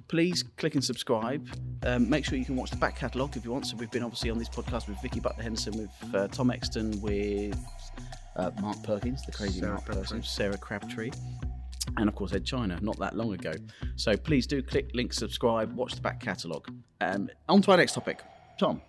please 0.09 0.43
click 0.57 0.75
and 0.75 0.85
subscribe. 0.85 1.49
Um, 1.83 2.09
make 2.09 2.25
sure 2.25 2.39
you 2.39 2.45
can 2.45 2.57
watch 2.57 2.71
the 2.71 2.77
back 2.77 2.97
catalogue 2.97 3.37
if 3.37 3.45
you 3.45 3.53
want. 3.53 3.67
So 3.67 3.77
we've 3.77 3.91
been 3.91 4.03
obviously 4.03 4.31
on 4.31 4.39
this 4.39 4.49
podcast 4.49 4.89
with 4.89 5.01
Vicki 5.03 5.21
Butler 5.21 5.43
Henderson, 5.43 5.77
with 5.77 6.15
uh, 6.15 6.29
Tom 6.29 6.51
Exton, 6.51 7.01
with 7.01 7.59
uh, 8.37 8.51
Mark 8.61 8.83
Perkins, 8.83 9.25
the 9.25 9.33
crazy 9.33 9.61
Sarah 9.61 9.73
Mark 9.73 9.85
Crabtree. 9.85 10.03
Perkins, 10.05 10.29
Sarah 10.29 10.59
Crabtree. 10.59 11.11
And 11.97 12.09
of 12.09 12.15
course, 12.15 12.33
Ed 12.33 12.45
China, 12.45 12.79
not 12.83 12.99
that 12.99 13.17
long 13.17 13.33
ago. 13.33 13.53
So 13.97 14.17
please 14.17 14.47
do 14.47 14.63
click, 14.63 14.91
link, 14.95 15.13
subscribe, 15.13 15.75
watch 15.75 15.95
the 15.95 16.01
back 16.01 16.21
catalogue. 16.21 16.69
Um, 17.01 17.31
on 17.49 17.63
to 17.63 17.71
our 17.71 17.77
next 17.77 17.95
topic. 17.95 18.21
Tom, 18.59 18.83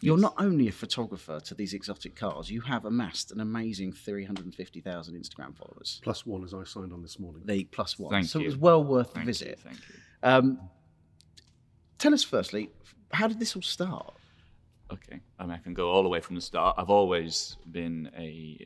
you're 0.00 0.18
not 0.18 0.34
only 0.38 0.68
a 0.68 0.72
photographer 0.72 1.40
to 1.40 1.54
these 1.54 1.72
exotic 1.74 2.14
cars, 2.16 2.50
you 2.50 2.60
have 2.60 2.84
amassed 2.84 3.32
an 3.32 3.40
amazing 3.40 3.92
350,000 3.92 5.14
Instagram 5.14 5.56
followers 5.56 6.00
Plus 6.02 6.26
one 6.26 6.44
as 6.44 6.52
I 6.52 6.64
signed 6.64 6.92
on 6.92 7.02
this 7.02 7.18
morning. 7.18 7.42
the 7.46 7.64
plus 7.64 7.98
one. 7.98 8.10
Thank 8.10 8.26
so 8.26 8.40
it 8.40 8.46
was 8.46 8.56
well 8.56 8.84
worth 8.84 9.14
the 9.14 9.20
visit. 9.20 9.48
you. 9.48 9.56
Thank 9.56 9.78
you. 9.88 9.94
Um, 10.22 10.60
tell 11.98 12.12
us 12.12 12.22
firstly, 12.22 12.70
how 13.12 13.26
did 13.28 13.38
this 13.40 13.56
all 13.56 13.62
start? 13.62 14.14
Okay, 14.92 15.20
I 15.38 15.42
mean, 15.44 15.52
I 15.52 15.58
can 15.58 15.74
go 15.74 15.90
all 15.90 16.02
the 16.02 16.08
way 16.08 16.20
from 16.20 16.36
the 16.36 16.40
start. 16.40 16.76
I've 16.78 16.90
always 16.90 17.56
been 17.70 18.10
a 18.16 18.58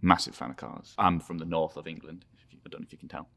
massive 0.00 0.34
fan 0.34 0.50
of 0.50 0.56
cars. 0.56 0.94
I'm 0.98 1.20
from 1.20 1.38
the 1.38 1.44
north 1.44 1.76
of 1.76 1.86
England. 1.86 2.24
If 2.34 2.52
you, 2.52 2.58
I 2.66 2.68
don't 2.68 2.80
know 2.80 2.86
if 2.86 2.92
you 2.92 2.98
can 2.98 3.08
tell. 3.08 3.28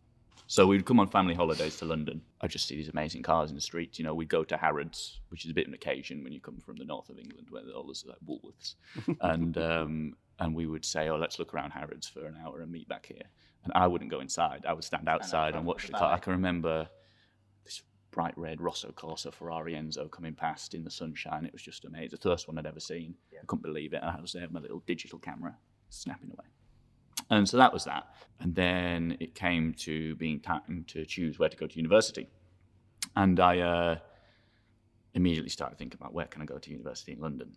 So 0.48 0.68
we'd 0.68 0.86
come 0.86 1.00
on 1.00 1.08
family 1.08 1.34
holidays 1.34 1.78
to 1.78 1.86
London. 1.86 2.22
I'd 2.42 2.52
just 2.52 2.68
see 2.68 2.76
these 2.76 2.90
amazing 2.90 3.24
cars 3.24 3.50
in 3.50 3.56
the 3.56 3.62
streets. 3.62 3.98
You 3.98 4.06
know, 4.06 4.14
we'd 4.14 4.30
go 4.30 4.44
to 4.44 4.58
Harrods, 4.58 5.20
which 5.30 5.46
is 5.46 5.52
a 5.52 5.54
bit 5.54 5.66
of 5.66 5.70
an 5.70 5.74
occasion 5.74 6.24
when 6.24 6.34
you 6.34 6.40
come 6.40 6.60
from 6.60 6.78
the 6.78 6.86
north 6.86 7.10
of 7.10 7.18
England, 7.18 7.48
where 7.50 7.64
all 7.76 7.86
there's 7.86 8.06
like 8.06 8.18
Woolworths, 8.28 8.76
and 9.22 9.58
um, 9.58 10.14
and 10.40 10.56
we 10.56 10.68
would 10.68 10.86
say, 10.86 11.10
oh, 11.10 11.18
let's 11.18 11.40
look 11.40 11.54
around 11.54 11.72
Harrods 11.72 12.08
for 12.08 12.26
an 12.26 12.38
hour 12.44 12.62
and 12.62 12.72
meet 12.72 12.88
back 12.88 13.08
here. 13.08 13.24
And 13.64 13.74
I 13.74 13.88
wouldn't 13.88 14.12
go 14.12 14.20
inside. 14.20 14.66
I 14.68 14.74
would 14.74 14.84
stand 14.84 15.10
outside 15.10 15.56
and 15.56 15.66
watch 15.66 15.88
the 15.88 15.94
car. 15.94 16.14
I 16.14 16.20
can 16.20 16.34
remember 16.34 16.88
this 17.64 17.82
bright 18.12 18.38
red 18.38 18.62
Rosso 18.62 18.92
Corsa 18.92 19.34
Ferrari 19.34 19.74
Enzo 19.74 20.10
coming 20.12 20.36
past 20.36 20.76
in 20.76 20.84
the 20.84 20.92
sunshine. 20.92 21.46
It 21.46 21.54
was 21.54 21.64
just 21.64 21.86
amazing. 21.86 22.10
The 22.12 22.30
first 22.30 22.48
one 22.48 22.60
I'd 22.60 22.68
ever 22.68 22.80
seen. 22.80 23.16
I 23.42 23.46
couldn't 23.48 23.64
believe 23.64 23.94
it. 23.94 24.02
And 24.04 24.12
I 24.12 24.22
was 24.22 24.34
there 24.34 24.44
with 24.44 24.52
my 24.52 24.60
little 24.60 24.84
digital 24.86 25.18
camera 25.18 25.56
snapping 25.90 26.30
away. 26.30 26.46
And 27.30 27.48
so 27.48 27.58
that 27.58 27.74
was 27.74 27.86
that. 27.86 28.08
And 28.40 28.54
then 28.54 29.18
it 29.20 29.34
came 29.34 29.74
to 29.80 30.16
being 30.16 30.40
time 30.40 30.86
to 30.88 31.06
choose 31.06 31.40
where 31.40 31.50
to 31.50 31.58
go 31.58 31.68
to 31.68 31.76
university. 31.76 32.28
And 33.16 33.40
I 33.40 33.60
uh, 33.60 33.98
immediately 35.14 35.50
started 35.50 35.78
thinking 35.78 35.98
about 36.00 36.14
where 36.14 36.26
can 36.26 36.42
I 36.42 36.46
go 36.46 36.58
to 36.58 36.70
university 36.70 37.14
in 37.14 37.20
London. 37.20 37.56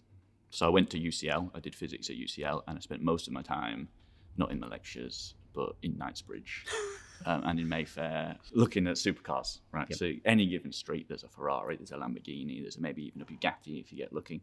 So 0.50 0.66
I 0.66 0.70
went 0.70 0.88
to 0.90 0.98
UCL. 0.98 1.50
I 1.54 1.60
did 1.60 1.74
physics 1.74 2.08
at 2.08 2.16
UCL, 2.16 2.62
and 2.66 2.78
I 2.78 2.80
spent 2.80 3.02
most 3.02 3.26
of 3.26 3.32
my 3.32 3.42
time 3.42 3.88
not 4.36 4.50
in 4.50 4.60
the 4.60 4.66
lectures, 4.66 5.34
but 5.52 5.74
in 5.82 5.98
Knightsbridge. 5.98 6.64
um, 7.26 7.42
and 7.44 7.60
in 7.60 7.68
Mayfair, 7.68 8.36
looking 8.52 8.86
at 8.86 8.96
supercars. 8.96 9.58
Right, 9.72 9.92
so 9.94 10.12
any 10.24 10.46
given 10.46 10.72
street, 10.72 11.06
there's 11.08 11.24
a 11.24 11.28
Ferrari, 11.28 11.76
there's 11.76 11.92
a 11.92 11.96
Lamborghini, 11.96 12.62
there's 12.62 12.78
maybe 12.78 13.04
even 13.06 13.22
a 13.22 13.24
Bugatti 13.24 13.80
if 13.80 13.92
you 13.92 13.98
get 13.98 14.12
lucky. 14.12 14.40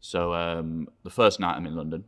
So 0.00 0.34
um, 0.34 0.88
the 1.04 1.10
first 1.10 1.40
night 1.40 1.56
I'm 1.56 1.66
in 1.66 1.76
London, 1.76 2.04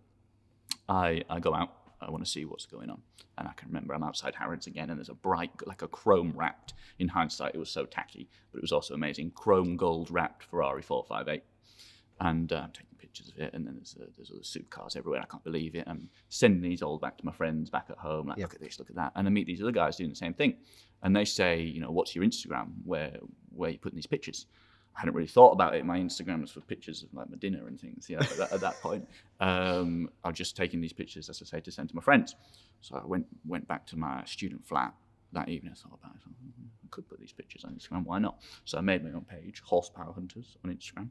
I 0.88 1.22
I 1.28 1.40
go 1.40 1.54
out. 1.54 1.74
I 2.02 2.10
want 2.10 2.24
to 2.24 2.30
see 2.30 2.44
what's 2.44 2.66
going 2.66 2.90
on, 2.90 3.02
and 3.38 3.48
I 3.48 3.52
can 3.52 3.68
remember 3.68 3.94
I'm 3.94 4.02
outside 4.02 4.34
Harrods 4.34 4.66
again, 4.66 4.90
and 4.90 4.98
there's 4.98 5.08
a 5.08 5.14
bright, 5.14 5.50
like 5.66 5.82
a 5.82 5.88
chrome 5.88 6.32
wrapped. 6.34 6.74
In 6.98 7.08
hindsight, 7.08 7.54
it 7.54 7.58
was 7.58 7.70
so 7.70 7.84
tacky, 7.84 8.28
but 8.52 8.58
it 8.58 8.62
was 8.62 8.72
also 8.72 8.94
amazing. 8.94 9.32
Chrome 9.32 9.76
gold 9.76 10.10
wrapped 10.10 10.44
Ferrari 10.44 10.82
458, 10.82 11.42
and 12.20 12.52
uh, 12.52 12.56
I'm 12.56 12.72
taking 12.72 12.96
pictures 12.98 13.28
of 13.28 13.38
it, 13.42 13.52
and 13.54 13.66
then 13.66 13.74
there's, 13.74 13.96
uh, 14.00 14.06
there's 14.16 14.30
other 14.30 14.40
supercars 14.40 14.96
everywhere. 14.96 15.20
I 15.20 15.26
can't 15.26 15.44
believe 15.44 15.74
it. 15.74 15.84
I'm 15.86 16.08
sending 16.28 16.62
these 16.62 16.82
all 16.82 16.98
back 16.98 17.18
to 17.18 17.26
my 17.26 17.32
friends 17.32 17.70
back 17.70 17.86
at 17.90 17.98
home. 17.98 18.28
Like, 18.28 18.38
look 18.44 18.54
at 18.54 18.60
this, 18.60 18.78
look 18.78 18.90
at 18.90 18.96
that, 18.96 19.12
and 19.16 19.26
I 19.26 19.30
meet 19.30 19.46
these 19.46 19.62
other 19.62 19.72
guys 19.72 19.96
doing 19.96 20.10
the 20.10 20.16
same 20.16 20.34
thing, 20.34 20.54
and 21.02 21.14
they 21.14 21.24
say, 21.24 21.60
you 21.60 21.80
know, 21.80 21.90
what's 21.90 22.14
your 22.14 22.24
Instagram? 22.24 22.68
Where 22.84 23.16
where 23.50 23.68
are 23.68 23.72
you 23.72 23.78
putting 23.78 23.96
these 23.96 24.06
pictures? 24.06 24.46
I 24.96 25.00
hadn't 25.00 25.14
really 25.14 25.28
thought 25.28 25.52
about 25.52 25.74
it. 25.74 25.84
My 25.84 25.98
Instagram 25.98 26.40
was 26.40 26.50
for 26.50 26.60
pictures 26.60 27.02
of 27.02 27.14
like 27.14 27.30
my 27.30 27.36
dinner 27.36 27.66
and 27.66 27.80
things. 27.80 28.08
Yeah, 28.08 28.20
at 28.20 28.36
that, 28.36 28.52
at 28.52 28.60
that 28.60 28.80
point, 28.80 29.08
um, 29.40 30.10
I 30.24 30.28
was 30.28 30.36
just 30.36 30.56
taking 30.56 30.80
these 30.80 30.92
pictures, 30.92 31.28
as 31.28 31.40
I 31.42 31.46
say, 31.46 31.60
to 31.60 31.70
send 31.70 31.88
to 31.90 31.96
my 31.96 32.02
friends. 32.02 32.34
So 32.80 32.96
I 32.96 33.06
went 33.06 33.26
went 33.46 33.66
back 33.68 33.86
to 33.88 33.96
my 33.96 34.24
student 34.24 34.66
flat 34.66 34.94
that 35.32 35.48
evening. 35.48 35.72
I 35.72 35.76
thought 35.76 35.98
about 36.02 36.14
it. 36.14 36.20
I, 36.20 36.24
thought, 36.24 36.34
"Hmm, 36.42 36.66
I 36.84 36.88
could 36.90 37.08
put 37.08 37.20
these 37.20 37.32
pictures 37.32 37.64
on 37.64 37.74
Instagram. 37.74 38.04
Why 38.04 38.18
not? 38.18 38.40
So 38.64 38.78
I 38.78 38.80
made 38.80 39.04
my 39.04 39.10
own 39.10 39.24
page, 39.24 39.62
Horsepower 39.64 40.12
Hunters, 40.12 40.56
on 40.64 40.74
Instagram, 40.74 41.08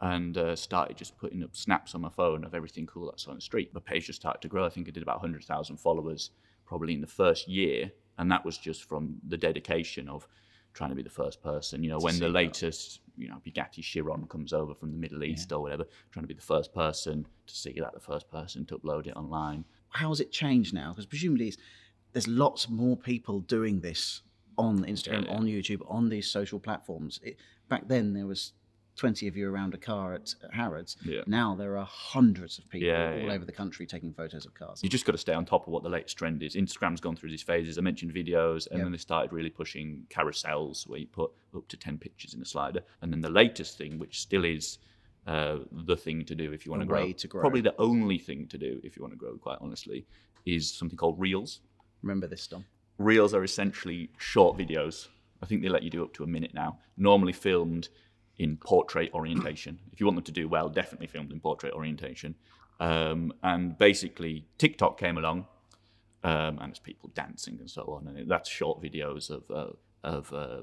and 0.00 0.36
uh, 0.38 0.56
started 0.56 0.96
just 0.96 1.16
putting 1.18 1.42
up 1.42 1.54
snaps 1.54 1.94
on 1.94 2.00
my 2.00 2.08
phone 2.08 2.44
of 2.44 2.54
everything 2.54 2.86
cool 2.86 3.06
that's 3.06 3.26
on 3.26 3.34
the 3.34 3.40
street. 3.40 3.72
The 3.74 3.80
page 3.80 4.06
just 4.06 4.20
started 4.20 4.40
to 4.42 4.48
grow. 4.48 4.64
I 4.64 4.70
think 4.70 4.88
I 4.88 4.92
did 4.92 5.02
about 5.02 5.16
100,000 5.16 5.76
followers 5.76 6.30
probably 6.64 6.94
in 6.94 7.00
the 7.00 7.06
first 7.06 7.48
year, 7.48 7.92
and 8.18 8.30
that 8.30 8.44
was 8.44 8.56
just 8.56 8.84
from 8.84 9.16
the 9.28 9.36
dedication 9.36 10.08
of 10.08 10.26
trying 10.72 10.90
to 10.90 10.96
be 10.96 11.02
the 11.02 11.10
first 11.10 11.42
person. 11.42 11.82
You 11.82 11.90
know, 11.90 11.98
when 11.98 12.14
the 12.14 12.26
that. 12.26 12.30
latest, 12.32 13.00
you 13.16 13.28
know, 13.28 13.40
Bugatti 13.46 13.82
Chiron 13.82 14.26
comes 14.28 14.52
over 14.52 14.74
from 14.74 14.92
the 14.92 14.98
Middle 14.98 15.24
East 15.24 15.52
or 15.52 15.60
whatever, 15.60 15.84
trying 16.12 16.24
to 16.24 16.28
be 16.28 16.34
the 16.34 16.40
first 16.40 16.72
person 16.74 17.26
to 17.46 17.54
see 17.54 17.74
that, 17.80 17.92
the 17.94 18.00
first 18.00 18.30
person 18.30 18.64
to 18.66 18.78
upload 18.78 19.06
it 19.06 19.16
online. 19.16 19.64
How 19.90 20.08
has 20.10 20.20
it 20.20 20.30
changed 20.30 20.72
now? 20.72 20.90
Because 20.92 21.06
presumably 21.06 21.48
it's, 21.48 21.56
there's 22.12 22.28
lots 22.28 22.68
more 22.68 22.96
people 22.96 23.40
doing 23.40 23.80
this 23.80 24.22
on 24.58 24.84
Instagram, 24.84 25.24
Yeah. 25.26 25.32
on 25.36 25.44
YouTube, 25.46 25.80
on 25.88 26.08
these 26.08 26.28
social 26.30 26.60
platforms. 26.60 27.20
It, 27.22 27.36
back 27.68 27.88
then, 27.88 28.12
there 28.14 28.26
was 28.26 28.52
20 29.00 29.26
of 29.28 29.36
you 29.36 29.50
around 29.50 29.72
a 29.72 29.78
car 29.78 30.12
at, 30.14 30.34
at 30.44 30.52
Harrods. 30.52 30.96
Yeah. 31.02 31.22
Now 31.26 31.54
there 31.54 31.78
are 31.78 31.86
hundreds 31.90 32.58
of 32.58 32.68
people 32.68 32.86
Yeah, 32.88 33.12
all 33.14 33.18
yeah. 33.28 33.32
over 33.32 33.46
the 33.46 33.52
country 33.52 33.86
taking 33.86 34.12
photos 34.12 34.44
of 34.44 34.52
cars. 34.52 34.80
You 34.82 34.90
just 34.90 35.06
got 35.06 35.12
to 35.12 35.18
stay 35.18 35.32
on 35.32 35.46
top 35.46 35.66
of 35.66 35.72
what 35.72 35.82
the 35.82 35.88
latest 35.88 36.18
trend 36.18 36.42
is. 36.42 36.54
Instagram's 36.54 37.00
gone 37.00 37.16
through 37.16 37.30
these 37.30 37.42
phases. 37.42 37.78
I 37.78 37.80
mentioned 37.80 38.12
videos, 38.12 38.66
and 38.68 38.76
Yeah. 38.78 38.84
then 38.84 38.92
they 38.92 38.98
started 38.98 39.32
really 39.32 39.48
pushing 39.48 40.04
carousels 40.10 40.86
where 40.86 40.98
you 41.00 41.06
put 41.06 41.30
up 41.56 41.66
to 41.68 41.76
10 41.78 41.96
pictures 41.96 42.34
in 42.34 42.42
a 42.42 42.44
slider. 42.44 42.82
And 43.00 43.10
then 43.10 43.22
the 43.22 43.30
latest 43.30 43.78
thing, 43.78 43.98
which 43.98 44.20
still 44.20 44.44
is 44.44 44.78
uh, 45.26 45.58
the 45.72 45.96
thing 45.96 46.24
to 46.26 46.34
do 46.34 46.52
if 46.52 46.66
you 46.66 46.70
want 46.72 46.82
to 46.82 46.86
grow, 46.86 47.10
to 47.10 47.28
grow. 47.28 47.40
probably 47.40 47.62
the 47.62 47.74
only 47.78 48.18
thing 48.18 48.46
to 48.48 48.58
do 48.58 48.80
if 48.84 48.96
you 48.98 49.02
want 49.02 49.12
to 49.14 49.18
grow, 49.18 49.34
quite 49.38 49.58
honestly, 49.62 50.06
is 50.44 50.70
something 50.70 50.98
called 50.98 51.18
Reels. 51.18 51.60
Remember 52.02 52.26
this, 52.26 52.46
Dom? 52.46 52.66
Reels 52.98 53.32
are 53.32 53.44
essentially 53.44 54.10
short 54.18 54.58
videos. 54.58 55.08
I 55.42 55.46
think 55.46 55.62
they 55.62 55.70
let 55.70 55.82
you 55.82 55.90
do 55.90 56.04
up 56.04 56.12
to 56.14 56.24
a 56.24 56.26
minute 56.26 56.52
now. 56.52 56.78
Normally 56.98 57.32
filmed 57.32 57.88
in 58.40 58.56
portrait 58.56 59.10
orientation. 59.12 59.78
if 59.92 60.00
you 60.00 60.06
want 60.06 60.16
them 60.16 60.24
to 60.24 60.32
do 60.32 60.48
well, 60.48 60.70
definitely 60.70 61.06
filmed 61.06 61.30
in 61.30 61.38
portrait 61.40 61.74
orientation. 61.74 62.34
Um, 62.80 63.34
and 63.42 63.76
basically, 63.76 64.46
TikTok 64.56 64.98
came 64.98 65.18
along, 65.18 65.46
um, 66.24 66.58
and 66.58 66.70
it's 66.70 66.78
people 66.78 67.10
dancing 67.14 67.58
and 67.60 67.70
so 67.70 67.82
on, 67.82 68.08
and 68.08 68.30
that's 68.30 68.48
short 68.48 68.82
videos 68.82 69.28
of 69.28 69.42
uh, 69.50 69.72
of 70.02 70.32
uh, 70.32 70.62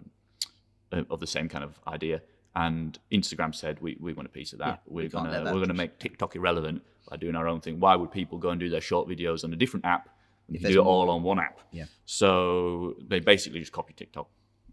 of 1.11 1.19
the 1.19 1.27
same 1.27 1.47
kind 1.47 1.63
of 1.63 1.79
idea. 1.87 2.23
And 2.55 2.97
Instagram 3.11 3.53
said, 3.53 3.79
"We, 3.79 3.95
we 3.99 4.13
want 4.13 4.27
a 4.27 4.31
piece 4.31 4.53
of 4.53 4.59
that. 4.59 4.81
we 4.87 5.03
we're 5.03 5.09
can't 5.09 5.25
gonna 5.25 5.43
that 5.43 5.53
we're 5.53 5.61
gonna 5.61 5.75
make 5.75 5.99
TikTok 5.99 6.35
irrelevant 6.35 6.81
by 7.07 7.17
doing 7.17 7.35
our 7.35 7.47
own 7.47 7.61
thing. 7.61 7.79
Why 7.79 7.95
would 7.95 8.11
people 8.11 8.39
go 8.39 8.49
and 8.49 8.59
do 8.59 8.69
their 8.69 8.81
short 8.81 9.07
videos 9.07 9.43
on 9.43 9.53
a 9.53 9.55
different 9.55 9.85
app? 9.85 10.09
There's 10.49 10.73
do 10.73 10.81
it 10.81 10.85
all 10.85 11.11
on 11.11 11.21
one 11.21 11.39
app. 11.39 11.59
Yeah. 11.71 11.85
So 12.05 12.95
they 13.07 13.19
basically 13.19 13.59
just 13.59 13.71
copy 13.71 13.93
TikTok. 13.93 14.27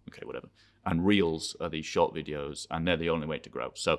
Okay, 0.09 0.23
whatever. 0.25 0.49
And 0.87 1.07
Reels 1.07 1.57
are 1.61 1.69
these 1.69 1.87
short 1.87 2.15
videos, 2.15 2.67
and 2.71 2.87
they're 2.87 2.97
the 2.97 3.11
only 3.11 3.27
way 3.27 3.39
to 3.39 3.49
grow. 3.49 3.71
So 3.75 3.99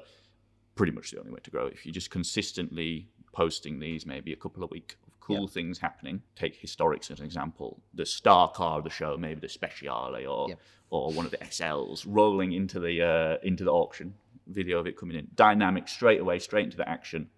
pretty 0.75 0.91
much 0.91 1.11
the 1.11 1.19
only 1.19 1.31
way 1.31 1.39
to 1.43 1.51
grow. 1.51 1.65
If 1.67 1.85
you're 1.85 1.93
just 1.93 2.11
consistently 2.11 3.07
posting 3.33 3.79
these, 3.79 4.05
maybe 4.05 4.33
a 4.33 4.35
couple 4.35 4.63
a 4.63 4.67
week 4.67 4.97
of 5.07 5.19
cool 5.19 5.47
things 5.47 5.79
happening. 5.79 6.21
Take 6.35 6.61
historics 6.61 7.09
as 7.11 7.19
an 7.19 7.25
example. 7.25 7.81
The 7.93 8.05
star 8.05 8.49
car 8.51 8.77
of 8.77 8.83
the 8.83 8.89
show, 8.89 9.17
maybe 9.17 9.39
the 9.39 9.47
Speciale 9.47 10.29
or 10.29 10.49
Yep. 10.49 10.59
or 10.89 11.11
one 11.11 11.25
of 11.25 11.31
the 11.31 11.37
SLs 11.37 12.05
rolling 12.07 12.51
into 12.53 12.79
the 12.79 13.01
uh, 13.01 13.37
into 13.47 13.63
the 13.63 13.71
auction. 13.71 14.13
Video 14.47 14.77
of 14.79 14.85
it 14.85 14.95
coming 14.95 15.17
in, 15.17 15.27
dynamic 15.33 15.87
straight 15.87 16.19
away, 16.19 16.37
straight 16.39 16.65
into 16.65 16.77
the 16.77 16.87
action. 16.87 17.29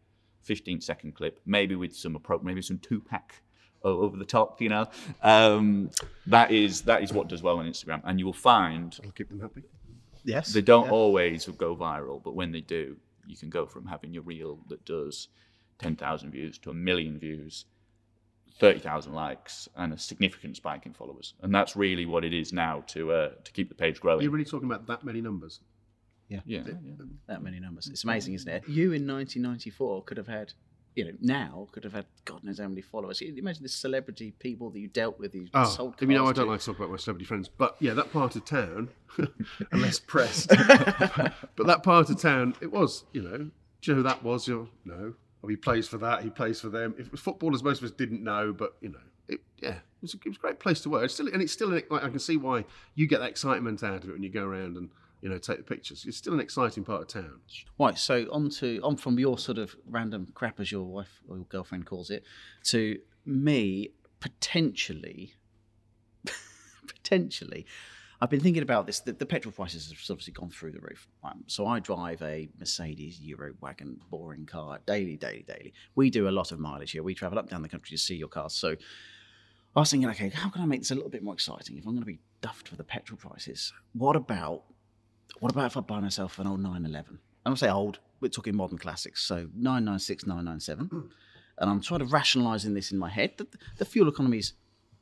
15 0.41 0.79
second 0.81 1.13
clip, 1.13 1.39
maybe 1.45 1.75
with 1.75 1.93
some 1.95 2.17
appro- 2.17 2.41
maybe 2.43 2.61
some 2.61 2.77
Tupac 2.79 3.33
over 3.83 4.17
the 4.17 4.25
top, 4.25 4.61
you 4.61 4.69
know. 4.69 4.87
Um, 5.21 5.91
that 6.27 6.51
is 6.51 6.81
that 6.83 7.03
is 7.03 7.13
what 7.13 7.27
does 7.27 7.41
well 7.41 7.59
on 7.59 7.65
Instagram, 7.65 8.01
and 8.03 8.19
you 8.19 8.25
will 8.25 8.33
find 8.33 8.97
I'll 9.03 9.11
keep 9.11 9.29
them 9.29 9.39
happy. 9.39 9.63
Yes. 10.23 10.51
they 10.51 10.61
don't 10.61 10.89
always 10.89 11.45
go 11.45 11.73
viral, 11.73 12.21
but 12.21 12.35
when 12.35 12.51
they 12.51 12.59
do, 12.59 12.97
you 13.27 13.37
can 13.37 13.49
go 13.49 13.65
from 13.65 13.85
having 13.85 14.13
your 14.13 14.23
reel 14.23 14.59
that 14.67 14.83
does 14.83 15.29
10,000 15.79 16.31
views 16.31 16.57
to 16.59 16.69
a 16.69 16.73
million 16.73 17.17
views, 17.17 17.63
30,000 18.59 19.13
likes, 19.13 19.69
and 19.77 19.93
a 19.93 19.97
significant 19.97 20.57
spike 20.57 20.85
in 20.85 20.93
followers. 20.93 21.33
And 21.41 21.55
that's 21.55 21.77
really 21.77 22.05
what 22.05 22.25
it 22.25 22.33
is 22.33 22.51
now 22.51 22.83
to 22.87 23.11
uh, 23.13 23.29
to 23.41 23.51
keep 23.53 23.69
the 23.69 23.75
page 23.75 24.01
growing. 24.01 24.21
You're 24.21 24.31
really 24.31 24.43
talking 24.43 24.67
about 24.67 24.85
that 24.87 25.05
many 25.05 25.21
numbers? 25.21 25.61
yeah, 26.29 26.41
yeah. 26.45 26.61
that 27.27 27.41
many 27.41 27.59
numbers. 27.59 27.87
It's 27.87 28.03
amazing, 28.03 28.33
isn't 28.33 28.49
it? 28.49 28.63
You 28.67 28.91
in 28.91 29.07
1994 29.07 30.03
could 30.03 30.17
have 30.17 30.27
had, 30.27 30.53
you 30.97 31.05
know, 31.05 31.11
now 31.21 31.67
could 31.71 31.83
have 31.83 31.93
had 31.93 32.05
God 32.25 32.43
knows 32.43 32.57
how 32.59 32.67
many 32.67 32.81
followers. 32.81 33.21
You 33.21 33.33
Imagine 33.37 33.61
the 33.63 33.69
celebrity 33.69 34.31
people 34.39 34.71
that 34.71 34.79
you 34.79 34.87
dealt 34.87 35.19
with, 35.19 35.35
you 35.35 35.47
Oh, 35.53 35.63
sold 35.65 35.95
you 36.01 36.07
know, 36.07 36.23
I 36.25 36.33
don't 36.33 36.45
to. 36.45 36.51
like 36.51 36.59
to 36.61 36.65
talk 36.65 36.77
about 36.77 36.89
my 36.89 36.97
celebrity 36.97 37.25
friends, 37.25 37.47
but 37.47 37.75
yeah, 37.79 37.93
that 37.93 38.11
part 38.11 38.35
of 38.35 38.43
town, 38.45 38.89
I'm 39.71 39.81
less 39.81 39.99
pressed. 40.13 40.49
but 40.49 41.67
that 41.67 41.83
part 41.83 42.09
of 42.09 42.19
town, 42.19 42.55
it 42.61 42.71
was, 42.71 43.03
you 43.13 43.21
know, 43.21 43.37
do 43.37 43.51
you 43.83 43.93
know 43.93 43.97
who 43.97 44.03
that 44.03 44.23
was? 44.23 44.47
You 44.47 44.69
no, 44.85 45.13
oh, 45.43 45.47
he 45.47 45.55
plays 45.55 45.87
for 45.87 45.99
that, 45.99 46.23
he 46.23 46.29
plays 46.31 46.59
for 46.59 46.69
them. 46.69 46.95
If 46.97 47.05
it 47.05 47.11
was 47.11 47.21
footballers, 47.21 47.63
most 47.63 47.77
of 47.79 47.85
us 47.85 47.91
didn't 47.91 48.23
know, 48.23 48.51
but 48.51 48.75
you 48.81 48.89
know, 48.89 48.99
it, 49.27 49.39
yeah, 49.59 49.75
it 49.75 49.81
was, 50.01 50.15
a, 50.15 50.17
it 50.17 50.29
was 50.29 50.37
a 50.37 50.39
great 50.39 50.59
place 50.59 50.81
to 50.81 50.89
work. 50.89 51.03
It's 51.05 51.13
still, 51.13 51.27
and 51.31 51.41
it's 51.43 51.53
still, 51.53 51.69
like, 51.69 51.85
I 51.91 52.09
can 52.09 52.17
see 52.19 52.37
why 52.37 52.65
you 52.95 53.07
get 53.07 53.19
that 53.19 53.29
excitement 53.29 53.83
out 53.83 54.03
of 54.03 54.09
it 54.09 54.13
when 54.13 54.23
you 54.23 54.29
go 54.29 54.43
around 54.45 54.77
and 54.77 54.89
you 55.21 55.29
know 55.29 55.37
take 55.37 55.57
the 55.57 55.63
pictures. 55.63 56.05
It's 56.07 56.17
still 56.17 56.33
an 56.33 56.39
exciting 56.39 56.83
part 56.83 57.01
of 57.01 57.07
town. 57.07 57.39
Right, 57.79 57.97
so 57.97 58.27
on 58.31 58.49
to 58.51 58.79
on 58.83 58.97
from 58.97 59.19
your 59.19 59.37
sort 59.37 59.57
of 59.57 59.75
random 59.85 60.27
crap, 60.33 60.59
as 60.59 60.71
your 60.71 60.83
wife 60.83 61.21
or 61.27 61.37
your 61.37 61.45
girlfriend 61.45 61.85
calls 61.85 62.09
it, 62.09 62.23
to 62.65 62.99
me 63.25 63.91
potentially, 64.19 65.33
potentially. 66.87 67.65
I've 68.19 68.31
been 68.31 68.39
thinking 68.39 68.63
about 68.63 68.87
this. 68.87 68.99
The, 69.01 69.13
the 69.13 69.27
petrol 69.27 69.51
prices 69.51 69.89
have 69.89 69.99
obviously 70.09 70.33
gone 70.33 70.49
through 70.49 70.71
the 70.71 70.79
roof. 70.79 71.07
Um, 71.23 71.43
so 71.45 71.67
I 71.67 71.79
drive 71.79 72.21
a 72.23 72.49
Mercedes 72.57 73.19
Euro 73.21 73.53
wagon, 73.61 73.99
boring 74.09 74.47
car, 74.47 74.79
daily, 74.87 75.17
daily, 75.17 75.45
daily. 75.47 75.73
We 75.93 76.09
do 76.09 76.27
a 76.27 76.31
lot 76.31 76.51
of 76.51 76.59
mileage 76.59 76.91
here. 76.91 77.03
We 77.03 77.13
travel 77.13 77.37
up 77.37 77.47
down 77.47 77.61
the 77.61 77.69
country 77.69 77.95
to 77.95 78.01
see 78.01 78.15
your 78.15 78.27
cars. 78.27 78.53
So 78.53 78.75
I 79.75 79.79
was 79.79 79.91
thinking, 79.91 80.09
okay, 80.09 80.29
how 80.29 80.49
can 80.49 80.63
I 80.63 80.65
make 80.65 80.81
this 80.81 80.89
a 80.89 80.95
little 80.95 81.11
bit 81.11 81.21
more 81.21 81.35
exciting? 81.35 81.77
If 81.77 81.85
I'm 81.85 81.91
going 81.91 82.01
to 82.01 82.07
be 82.07 82.19
duffed 82.41 82.69
for 82.69 82.75
the 82.75 82.83
petrol 82.83 83.17
prices, 83.17 83.71
what 83.93 84.15
about 84.15 84.63
what 85.39 85.51
about 85.51 85.67
if 85.67 85.77
I 85.77 85.81
buy 85.81 85.99
myself 85.99 86.39
an 86.39 86.47
old 86.47 86.59
911? 86.59 87.19
I'm 87.45 87.51
gonna 87.51 87.57
say 87.57 87.69
old. 87.69 87.99
We're 88.19 88.29
talking 88.29 88.55
modern 88.55 88.77
classics, 88.77 89.23
so 89.23 89.47
996, 89.55 90.25
997. 90.25 91.09
And 91.59 91.69
I'm 91.69 91.81
trying 91.81 91.99
to 91.99 92.05
rationalize 92.05 92.65
in 92.65 92.73
this 92.73 92.91
in 92.91 92.97
my 92.97 93.09
head. 93.09 93.33
The, 93.37 93.47
the 93.77 93.85
fuel 93.85 94.07
economy 94.09 94.39
is 94.39 94.53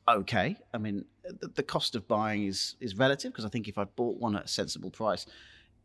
okay. 0.07 0.57
I 0.73 0.77
mean, 0.77 1.05
the, 1.23 1.47
the 1.47 1.63
cost 1.63 1.95
of 1.95 2.07
buying 2.07 2.45
is 2.45 2.75
is 2.79 2.97
relative 2.97 3.31
because 3.31 3.45
I 3.45 3.49
think 3.49 3.67
if 3.67 3.77
I 3.77 3.85
bought 3.85 4.19
one 4.19 4.35
at 4.35 4.45
a 4.45 4.47
sensible 4.47 4.91
price, 4.91 5.25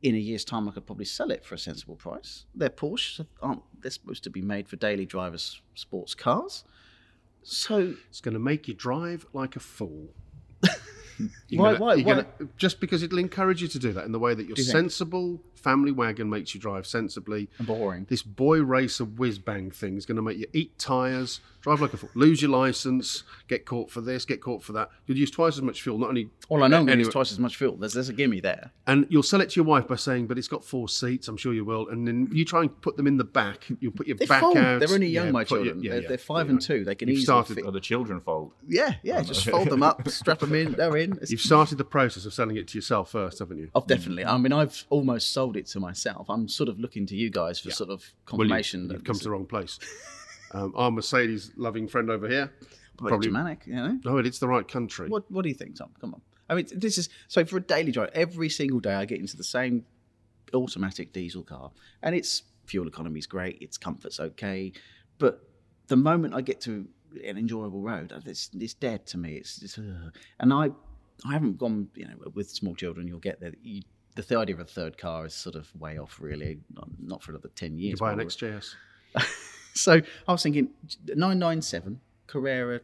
in 0.02 0.14
a 0.14 0.18
year's 0.18 0.44
time 0.44 0.68
I 0.68 0.73
could 0.73 0.87
probably 0.87 1.04
sell 1.04 1.30
it 1.30 1.44
for 1.44 1.54
a 1.54 1.59
sensible 1.59 1.97
price. 1.97 2.47
They're 2.54 2.70
Porsche, 2.70 3.26
aren't 3.42 3.62
they're 3.80 3.90
supposed 3.90 4.25
to 4.25 4.30
be 4.30 4.42
made 4.42 4.68
for 4.68 4.76
daily 4.76 5.06
drivers, 5.06 5.61
sports 5.75 6.14
cars. 6.14 6.64
So 7.42 7.94
It's 8.09 8.20
going 8.20 8.35
to 8.35 8.40
make 8.40 8.68
you 8.68 8.75
drive 8.75 9.26
like 9.32 9.56
a 9.56 9.61
fool. 9.61 10.11
You're 11.49 11.62
Why- 11.62 11.73
gonna- 11.73 11.85
why- 11.85 11.97
why- 11.97 12.03
gonna- 12.03 12.27
just 12.57 12.81
because 12.81 13.03
it'll 13.03 13.19
encourage 13.19 13.61
you 13.62 13.69
to 13.69 13.79
do 13.79 13.93
that 13.93 14.05
in 14.05 14.12
the 14.12 14.19
way 14.19 14.35
that 14.35 14.43
your 14.45 14.57
you 14.57 14.65
think? 14.65 14.69
sensible 14.73 15.41
family 15.55 15.93
wagon 15.93 16.31
makes 16.31 16.55
you 16.55 16.61
drive 16.61 16.87
sensibly. 16.87 17.49
Boring. 17.61 18.07
This 18.09 18.23
boy 18.23 18.62
racer 18.62 19.05
whiz 19.05 19.39
bang 19.39 19.71
thing 19.71 19.97
is 19.99 20.07
going 20.07 20.17
to 20.17 20.23
make 20.23 20.39
you 20.39 20.47
eat 20.55 20.79
tyres, 20.79 21.41
drive 21.61 21.83
like 21.83 21.93
a 21.93 21.99
fool, 21.99 22.09
lose 22.15 22.41
your 22.41 22.50
license, 22.50 23.25
get 23.47 23.67
caught 23.67 23.91
for 23.91 24.00
this, 24.00 24.25
get 24.25 24.41
caught 24.41 24.62
for 24.62 24.73
that. 24.73 24.89
You'll 25.07 25.19
use 25.19 25.31
twice 25.31 25.57
as 25.57 25.62
much 25.62 25.83
fuel, 25.83 25.99
not 25.99 26.09
only 26.09 26.31
Well, 26.49 26.62
I 26.62 26.69
know 26.69 26.79
I'm 26.79 26.83
going 26.83 26.87
to 26.87 26.93
Anyway. 26.93 27.05
use 27.09 27.12
twice 27.12 27.31
as 27.33 27.39
much 27.39 27.57
fuel. 27.57 27.77
There's, 27.77 27.93
there's 27.93 28.09
a 28.09 28.15
gimme 28.15 28.41
there. 28.41 28.73
and 28.87 29.07
you'll 29.11 29.23
sell 29.23 29.43
it 29.43 29.50
to 29.50 29.57
your 29.57 29.67
wife 29.67 29.87
by 29.87 29.95
saying, 29.97 30.27
"But 30.27 30.37
it's 30.39 30.49
got 30.49 30.65
four 30.65 30.89
seats." 30.89 31.29
I'm 31.29 31.37
sure 31.37 31.53
you 31.53 31.65
will. 31.65 31.89
And 31.91 32.09
then 32.09 32.29
you 32.33 32.45
try 32.45 32.62
and 32.62 32.81
put 32.81 32.97
them 32.97 33.07
in 33.07 33.19
the 33.19 33.25
back. 33.25 33.69
You'll 33.81 33.93
put 33.93 34.07
your 34.09 34.17
They're 34.17 34.27
back 34.27 34.41
fold. 34.41 34.57
out. 34.57 34.81
They're 34.81 34.93
only 34.93 35.07
young, 35.09 35.27
Yeah, 35.27 35.31
my 35.33 35.45
put 35.45 35.50
your- 35.50 35.65
children. 35.67 35.85
yeah, 35.85 35.91
they're, 35.93 36.03
yeah, 36.03 36.09
they're 36.09 36.19
five 36.19 36.47
yeah. 36.47 36.53
and 36.53 36.61
two. 36.61 36.85
They 36.85 36.95
can 36.95 37.07
You've 37.09 37.19
easily 37.19 37.25
started- 37.25 37.55
fit. 37.57 37.71
The 37.73 37.81
children 37.81 38.21
fold. 38.21 38.53
Yeah, 38.67 38.95
yeah. 39.05 39.23
Just 39.23 39.45
fold 39.49 39.69
them 39.69 39.83
up, 39.83 40.09
strap 40.09 40.39
them 40.41 40.55
in. 40.55 40.73
They're 40.73 40.97
in. 40.97 41.10
You've 41.29 41.40
started 41.40 41.79
the 41.79 41.85
process 41.85 42.25
of 42.26 42.33
selling 42.35 42.57
it 42.57 42.69
to 42.69 42.79
yourself 42.79 43.11
first, 43.11 43.38
haven't 43.38 43.59
you? 43.59 43.71
I've 43.75 43.87
definitely. 43.87 44.25
I 44.25 44.37
mean, 44.38 44.52
I've 44.52 44.85
almost 44.90 45.33
sold 45.33 45.57
it 45.57 45.67
to 45.69 45.81
myself. 45.81 46.29
I'm 46.29 46.49
sort 46.49 46.69
of 46.69 46.79
looking 46.79 47.07
to 47.07 47.17
you 47.17 47.31
guys 47.31 47.59
for 47.61 47.71
sort 47.71 47.90
of 47.90 48.00
Well, 48.00 48.07
you- 48.07 48.49
confirmation 48.49 48.81
you've 48.83 48.88
that 48.90 49.05
come 49.05 49.17
to 49.17 49.25
the 49.25 49.31
wrong 49.31 49.47
place. 49.47 49.79
Um, 50.52 50.73
our 50.75 50.90
Mercedes 50.90 51.52
loving 51.57 51.87
friend 51.87 52.11
over 52.11 52.29
here. 52.29 52.52
probably 52.97 53.29
Germanic. 53.29 53.62
You 53.69 53.75
know. 53.76 54.00
No, 54.05 54.19
it's 54.19 54.40
the 54.40 54.49
right 54.49 54.67
country. 54.67 55.09
What 55.09 55.31
What 55.31 55.43
do 55.43 55.49
you 55.49 55.55
think, 55.55 55.76
Tom? 55.76 55.90
Come 56.00 56.12
on. 56.14 56.23
I 56.49 56.57
mean, 56.57 56.67
this 56.75 56.99
is 56.99 57.09
so 57.29 57.45
for 57.45 57.59
a 57.59 57.61
daily 57.61 57.93
drive. 57.93 58.11
Every 58.14 58.49
single 58.49 58.81
day, 58.81 58.95
I 58.95 59.05
get 59.05 59.21
into 59.21 59.37
the 59.37 59.45
same 59.45 59.85
automatic 60.52 61.12
diesel 61.12 61.45
car, 61.45 61.71
and 62.02 62.17
its 62.17 62.43
fuel 62.64 62.88
economy 62.88 63.21
is 63.21 63.29
great. 63.29 63.62
Its 63.62 63.79
comfort's 63.79 64.19
okay, 64.19 64.73
but 65.19 65.49
the 65.87 65.97
moment 65.97 66.35
I 66.35 66.40
get 66.40 66.61
to 66.62 66.88
an 67.25 67.38
enjoyable 67.38 67.81
road, 67.81 68.12
it's, 68.26 68.50
it's 68.59 68.75
dead 68.75 69.07
to 69.07 69.19
me. 69.19 69.35
It's, 69.35 69.62
it's 69.62 69.79
ugh. 69.79 70.12
and 70.40 70.52
I 70.52 70.71
I 71.27 71.33
haven't 71.33 71.59
gone. 71.59 71.89
You 71.95 72.07
know, 72.09 72.15
with 72.35 72.50
small 72.50 72.75
children, 72.75 73.07
you'll 73.09 73.19
get 73.19 73.41
there. 73.41 73.53
You, 73.62 73.83
the 74.17 74.23
th- 74.23 74.39
idea 74.39 74.55
of 74.57 74.61
a 74.61 74.65
third 74.65 74.99
car 74.99 75.27
is 75.27 75.35
sort 75.35 75.55
of 75.57 75.69
way 75.79 75.99
off, 75.99 76.19
really. 76.21 76.59
Not, 76.75 76.89
not 76.99 77.23
for 77.23 77.33
another 77.33 77.50
ten 77.55 77.79
years. 77.79 77.81
You 77.83 77.89
years. 77.89 78.00
buy 78.00 78.12
an 78.12 78.17
probably. 78.19 78.35
XJS. 78.35 78.75
So 79.73 80.00
I 80.27 80.33
was 80.33 80.43
thinking 80.43 80.71
997 81.07 82.00
Carrera, 82.27 82.81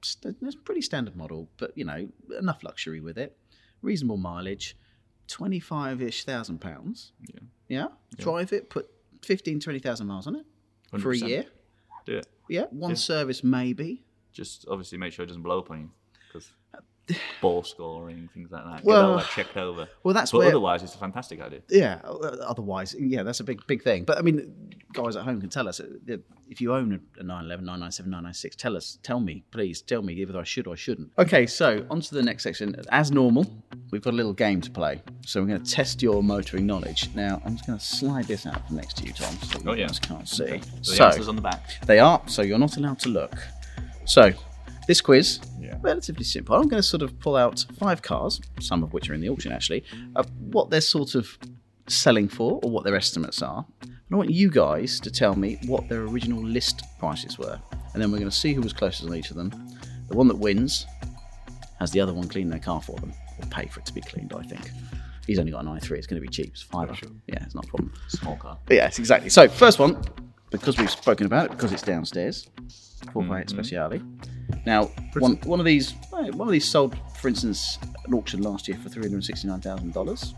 st- 0.00 0.36
it's 0.40 0.54
a 0.54 0.58
pretty 0.58 0.80
standard 0.80 1.14
model, 1.14 1.50
but 1.58 1.76
you 1.76 1.84
know, 1.84 2.08
enough 2.38 2.64
luxury 2.64 3.00
with 3.00 3.18
it, 3.18 3.36
reasonable 3.82 4.16
mileage, 4.16 4.74
25 5.28 6.00
ish 6.02 6.24
thousand 6.24 6.60
pounds. 6.60 7.12
Yeah. 7.28 7.40
Yeah. 7.68 7.86
Drive 8.16 8.54
it, 8.54 8.70
put 8.70 8.88
15, 9.22 9.60
20,000 9.60 10.06
miles 10.06 10.26
on 10.26 10.36
it 10.36 10.46
for 10.98 11.12
a 11.12 11.16
year. 11.16 11.44
Do 12.06 12.16
it. 12.16 12.26
Yeah. 12.48 12.64
One 12.70 12.90
Yeah. 12.92 12.96
service, 12.96 13.44
maybe. 13.44 14.02
Just 14.32 14.64
obviously 14.68 14.96
make 14.98 15.12
sure 15.12 15.24
it 15.24 15.26
doesn't 15.28 15.42
blow 15.42 15.58
up 15.58 15.70
on 15.70 15.80
you. 15.80 15.90
Bore 17.40 17.64
scoring, 17.64 18.28
things 18.34 18.50
like 18.50 18.64
that. 18.64 18.76
Get 18.78 18.84
Well- 18.84 19.10
all 19.12 19.16
that 19.18 19.26
checked 19.28 19.56
over. 19.56 19.88
Well, 20.02 20.14
that's 20.14 20.32
but 20.32 20.38
where. 20.38 20.48
otherwise, 20.48 20.82
it's 20.82 20.94
a 20.94 20.98
fantastic 20.98 21.40
idea. 21.40 21.60
yeah. 21.68 22.00
Otherwise, 22.04 22.94
yeah, 22.98 23.22
that's 23.22 23.40
a 23.40 23.44
big, 23.44 23.66
big 23.66 23.82
thing. 23.82 24.04
But 24.04 24.18
I 24.18 24.22
mean, 24.22 24.74
guys 24.92 25.16
at 25.16 25.22
home 25.24 25.40
can 25.40 25.50
tell 25.50 25.68
us 25.68 25.80
uh, 25.80 25.86
if 26.48 26.60
you 26.60 26.74
own 26.74 27.00
a 27.18 27.22
911, 27.22 27.64
997, 27.64 28.10
996, 28.10 28.56
tell 28.56 28.76
us, 28.76 28.98
tell 29.02 29.20
me, 29.20 29.44
please, 29.50 29.82
tell 29.82 30.02
me 30.02 30.14
either 30.14 30.38
I 30.38 30.42
should 30.44 30.66
or 30.66 30.72
I 30.72 30.76
shouldn't. 30.76 31.10
Okay, 31.18 31.46
so 31.46 31.86
on 31.90 32.00
to 32.00 32.14
the 32.14 32.22
next 32.22 32.42
section. 32.42 32.74
As 32.90 33.10
normal, 33.12 33.46
we've 33.92 34.02
got 34.02 34.14
a 34.14 34.16
little 34.16 34.32
game 34.32 34.60
to 34.62 34.70
play. 34.70 35.02
So 35.26 35.40
we're 35.40 35.48
going 35.48 35.62
to 35.62 35.70
test 35.70 36.02
your 36.02 36.22
motoring 36.22 36.66
knowledge. 36.66 37.10
Now, 37.14 37.40
I'm 37.44 37.54
just 37.56 37.66
going 37.66 37.78
to 37.78 37.84
slide 37.84 38.24
this 38.26 38.46
out 38.46 38.66
from 38.66 38.76
next 38.76 38.96
to 38.98 39.04
you, 39.06 39.12
Tom, 39.12 39.34
so 39.42 39.58
you 39.60 39.70
Oh, 39.70 39.74
yeah. 39.74 39.86
guys 39.86 39.98
can't 39.98 40.28
see. 40.28 40.60
So 40.82 40.90
the 40.92 40.96
So 40.96 41.04
answer's 41.06 41.28
on 41.28 41.36
the 41.36 41.42
back. 41.42 41.84
they 41.86 41.98
are, 41.98 42.20
so 42.26 42.42
you're 42.42 42.58
not 42.58 42.76
allowed 42.76 42.98
to 43.00 43.08
look. 43.10 43.34
So 44.06 44.32
this 44.86 45.00
quiz, 45.00 45.40
Yeah. 45.60 45.76
relatively 45.80 46.24
simple. 46.24 46.54
I'm 46.56 46.68
going 46.68 46.82
to 46.82 46.88
sort 46.88 47.02
of 47.02 47.18
pull 47.20 47.36
out 47.36 47.64
five 47.78 48.02
cars, 48.02 48.40
some 48.60 48.82
of 48.82 48.92
which 48.92 49.08
are 49.10 49.14
in 49.14 49.20
the 49.20 49.28
auction 49.28 49.52
actually, 49.52 49.84
of 50.16 50.26
what 50.38 50.70
they're 50.70 50.80
sort 50.80 51.14
of 51.14 51.38
selling 51.86 52.28
for 52.28 52.60
or 52.62 52.70
what 52.70 52.84
their 52.84 52.96
estimates 52.96 53.42
are. 53.42 53.64
And 53.82 53.92
I 54.12 54.16
want 54.16 54.30
you 54.30 54.50
guys 54.50 54.98
to 55.00 55.10
tell 55.10 55.36
me 55.36 55.58
what 55.66 55.88
their 55.88 56.02
original 56.02 56.42
list 56.42 56.82
prices 56.98 57.38
were. 57.38 57.60
And 57.92 58.02
then 58.02 58.10
we're 58.10 58.18
going 58.18 58.30
to 58.30 58.36
see 58.36 58.52
who 58.52 58.60
was 58.60 58.72
closest 58.72 59.08
on 59.08 59.14
each 59.14 59.30
of 59.30 59.36
them. 59.36 59.50
The 60.08 60.16
one 60.16 60.28
that 60.28 60.38
wins 60.38 60.86
has 61.78 61.90
the 61.92 62.00
other 62.00 62.12
one 62.12 62.28
clean 62.28 62.48
their 62.48 62.58
car 62.58 62.80
for 62.82 62.96
them, 62.96 63.12
or 63.38 63.46
pay 63.48 63.66
for 63.66 63.80
it 63.80 63.86
to 63.86 63.94
be 63.94 64.00
cleaned, 64.00 64.32
I 64.36 64.42
think. 64.42 64.70
He's 65.26 65.38
only 65.38 65.52
got 65.52 65.64
an 65.64 65.70
i3, 65.70 65.92
it's 65.92 66.06
going 66.06 66.20
to 66.20 66.26
be 66.26 66.28
cheap. 66.28 66.48
It's 66.48 66.62
five. 66.62 66.90
Yeah, 67.26 67.42
it's 67.42 67.54
not 67.54 67.64
a 67.64 67.68
problem. 67.68 67.92
Small 68.08 68.36
car. 68.36 68.58
But 68.66 68.74
yes, 68.74 68.98
exactly. 68.98 69.30
So 69.30 69.48
first 69.48 69.78
one, 69.78 70.02
because 70.50 70.76
we've 70.76 70.90
spoken 70.90 71.26
about 71.26 71.46
it, 71.46 71.50
because 71.52 71.72
it's 71.72 71.82
downstairs, 71.82 72.48
Ford 73.12 73.28
Fiat 73.28 73.46
mm-hmm. 73.46 73.60
Speciale. 73.60 74.29
Now, 74.66 74.86
one 75.18 75.36
one 75.44 75.58
of 75.60 75.66
these 75.66 75.94
eh, 76.18 76.30
one 76.30 76.48
of 76.48 76.52
these 76.52 76.68
sold, 76.68 76.96
for 77.16 77.28
instance, 77.28 77.78
at 78.06 78.12
auction 78.14 78.42
last 78.42 78.68
year 78.68 78.78
for 78.78 78.88
three 78.88 79.02
hundred 79.04 79.24
sixty 79.24 79.48
nine 79.48 79.60
thousand 79.60 79.92
dollars. 79.92 80.34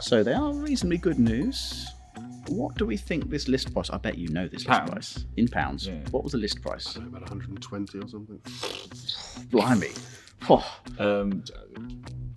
So 0.00 0.22
they 0.22 0.32
are 0.32 0.52
reasonably 0.52 0.98
good 0.98 1.18
news. 1.18 1.86
What 2.48 2.74
do 2.76 2.84
we 2.84 2.96
think 2.98 3.30
this 3.30 3.48
list 3.48 3.72
price? 3.72 3.88
I 3.90 3.96
bet 3.96 4.18
you 4.18 4.28
know 4.28 4.46
this 4.48 4.64
Pounds. 4.64 4.92
list 4.94 5.14
price 5.14 5.26
in 5.36 5.48
pounds. 5.48 5.86
Yeah. 5.86 5.94
What 6.10 6.22
was 6.24 6.32
the 6.32 6.38
list 6.38 6.60
price? 6.60 6.94
About 6.96 7.22
120 7.22 7.98
or 7.98 8.08
something. 8.08 8.38
Blimey, 9.50 9.90
oh, 10.50 10.62
Um, 10.98 11.42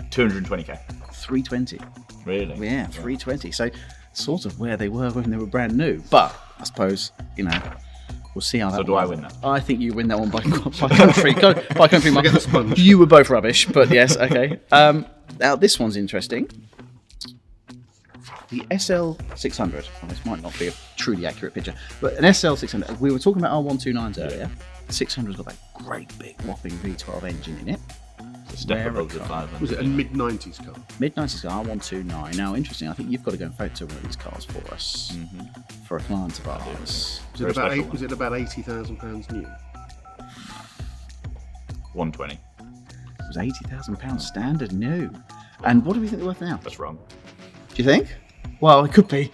220k. 0.10 1.14
three 1.14 1.44
twenty. 1.44 1.80
Really? 2.26 2.56
Yeah, 2.68 2.88
three 2.88 3.18
twenty. 3.18 3.52
So 3.52 3.70
sort 4.14 4.46
of 4.46 4.60
where 4.60 4.78
they 4.78 4.90
were 4.90 5.12
when 5.12 5.30
they 5.30 5.38
were 5.38 5.46
brand 5.46 5.76
new. 5.78 6.02
But 6.10 6.36
I 6.60 6.64
suppose 6.64 7.12
you 7.36 7.44
know 7.44 7.60
we'll 8.38 8.42
see 8.42 8.60
how 8.60 8.70
that. 8.70 8.78
So 8.78 8.84
do 8.84 8.92
one 8.92 9.04
I 9.04 9.08
win 9.08 9.22
that? 9.22 9.36
I 9.44 9.60
think 9.60 9.80
you 9.80 9.94
win 9.94 10.08
that 10.10 10.20
one 10.20 10.30
by, 10.30 10.42
by 10.88 10.96
country. 10.96 11.34
Go- 11.34 11.56
by 11.76 11.88
country 11.88 12.12
mile. 12.14 12.22
Get 12.22 12.34
the 12.34 12.40
sponge. 12.40 12.78
You 12.80 13.00
were 13.00 13.08
both 13.08 13.32
rubbish, 13.32 13.66
but 13.66 13.90
yes, 13.90 14.16
okay. 14.16 14.60
Um, 14.72 15.08
now 15.40 15.56
this 15.56 15.80
one's 15.80 15.98
interesting. 15.98 16.48
The 18.50 18.60
SL600. 18.70 19.74
Well, 19.74 20.10
this 20.10 20.24
might 20.24 20.44
not 20.44 20.58
be 20.60 20.68
a 20.68 20.74
truly 20.98 21.26
accurate 21.26 21.56
picture, 21.56 21.74
but 22.00 22.14
an 22.14 22.26
SL600. 22.26 23.00
We 23.00 23.12
were 23.12 23.18
talking 23.18 23.42
about 23.42 23.64
R129s 23.66 24.24
earlier. 24.24 24.50
The 24.86 24.94
600's 24.94 25.36
got 25.36 25.48
that 25.48 25.58
great 25.84 26.16
big 26.20 26.40
whopping 26.44 26.74
V12 26.74 27.24
engine 27.24 27.58
in 27.58 27.70
it. 27.70 27.80
It's 28.50 28.54
a 28.54 28.58
step 28.58 28.78
Rare 28.78 28.90
above 28.90 29.14
the 29.14 29.20
car. 29.20 29.48
500. 29.48 29.62
Was 29.62 29.72
it 29.72 29.80
a 29.80 29.84
mid 29.84 30.12
90s 30.12 30.64
car? 30.64 30.76
Mid 31.00 31.16
90s 31.16 31.42
car 31.44 31.64
R129. 31.66 32.38
Now, 32.38 32.56
interesting, 32.56 32.88
I 32.88 32.94
think 32.94 33.12
you've 33.12 33.24
got 33.24 33.32
to 33.32 33.38
go 33.38 33.46
and 33.46 33.56
photo 33.56 33.86
one 33.86 33.96
of 33.98 34.04
these 34.04 34.16
cars 34.16 34.46
for 34.46 34.74
us 34.74 35.12
mm-hmm. 35.16 35.62
for 35.86 35.98
a 35.98 36.02
client 36.02 36.40
of 36.40 36.48
ours. 36.48 37.22
Was 37.34 37.42
it 37.42 37.44
about 37.44 37.54
special 37.54 37.72
eight, 37.86 37.92
was 37.92 38.02
it 38.02 38.12
about 38.12 38.34
eighty 38.34 38.62
thousand 38.62 38.98
pounds 38.98 39.30
new? 39.32 39.48
120. 41.98 42.34
It 42.36 42.40
was 43.28 43.38
£80,000 43.38 44.22
standard 44.22 44.72
new. 44.72 45.10
And 45.64 45.84
what 45.84 45.96
do 45.96 46.00
we 46.00 46.08
think 46.08 46.20
they're 46.20 46.28
worth 46.28 46.42
now? 46.42 46.60
That's 46.64 46.80
wrong. 46.80 47.00
Do 47.74 47.84
you 47.84 47.84
think? 47.84 48.16
Well, 48.60 48.84
it 48.86 48.94
could 48.94 49.08
be. 49.08 49.32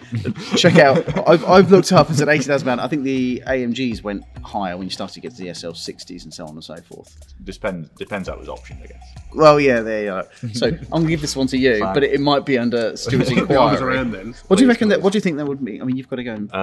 Check 0.56 0.76
out. 0.78 1.26
I've, 1.28 1.44
I've 1.44 1.70
looked 1.70 1.92
up 1.92 2.08
and 2.08 2.16
said 2.18 2.28
eighty 2.28 2.44
thousand 2.44 2.66
pounds. 2.66 2.80
I 2.80 2.88
think 2.88 3.04
the 3.04 3.42
AMGs 3.46 4.02
went 4.02 4.24
higher 4.42 4.76
when 4.76 4.86
you 4.86 4.90
started 4.90 5.14
to 5.14 5.20
get 5.20 5.30
to 5.32 5.38
the 5.38 5.48
SL60s 5.48 6.24
and 6.24 6.34
so 6.34 6.44
on 6.44 6.50
and 6.50 6.62
so 6.62 6.76
forth. 6.76 7.16
Depends, 7.42 7.88
depends 7.96 8.28
how 8.28 8.34
it 8.34 8.40
was 8.40 8.48
optioned, 8.48 8.82
I 8.82 8.86
guess. 8.86 9.02
Well, 9.34 9.58
yeah, 9.58 9.80
there 9.80 10.04
you 10.04 10.12
are. 10.12 10.26
So 10.52 10.66
I'm 10.68 10.76
going 10.88 11.04
to 11.04 11.08
give 11.08 11.20
this 11.22 11.34
one 11.36 11.46
to 11.48 11.56
you, 11.56 11.80
Fine. 11.80 11.94
but 11.94 12.04
it, 12.04 12.12
it 12.12 12.20
might 12.20 12.44
be 12.44 12.58
under 12.58 12.96
Stuart's 12.96 13.30
inquiry. 13.32 13.76
around 13.78 14.12
then. 14.12 14.34
What 14.48 14.58
do 14.58 14.62
you 14.64 14.68
reckon 14.68 14.88
that? 14.90 15.00
What 15.02 15.12
do 15.12 15.16
you 15.16 15.22
think 15.22 15.38
that 15.38 15.46
would 15.46 15.64
be? 15.64 15.80
I 15.80 15.84
mean, 15.84 15.96
you've 15.96 16.08
got 16.08 16.16
to 16.16 16.24
go 16.24 16.34
and. 16.34 16.50
Uh, 16.54 16.58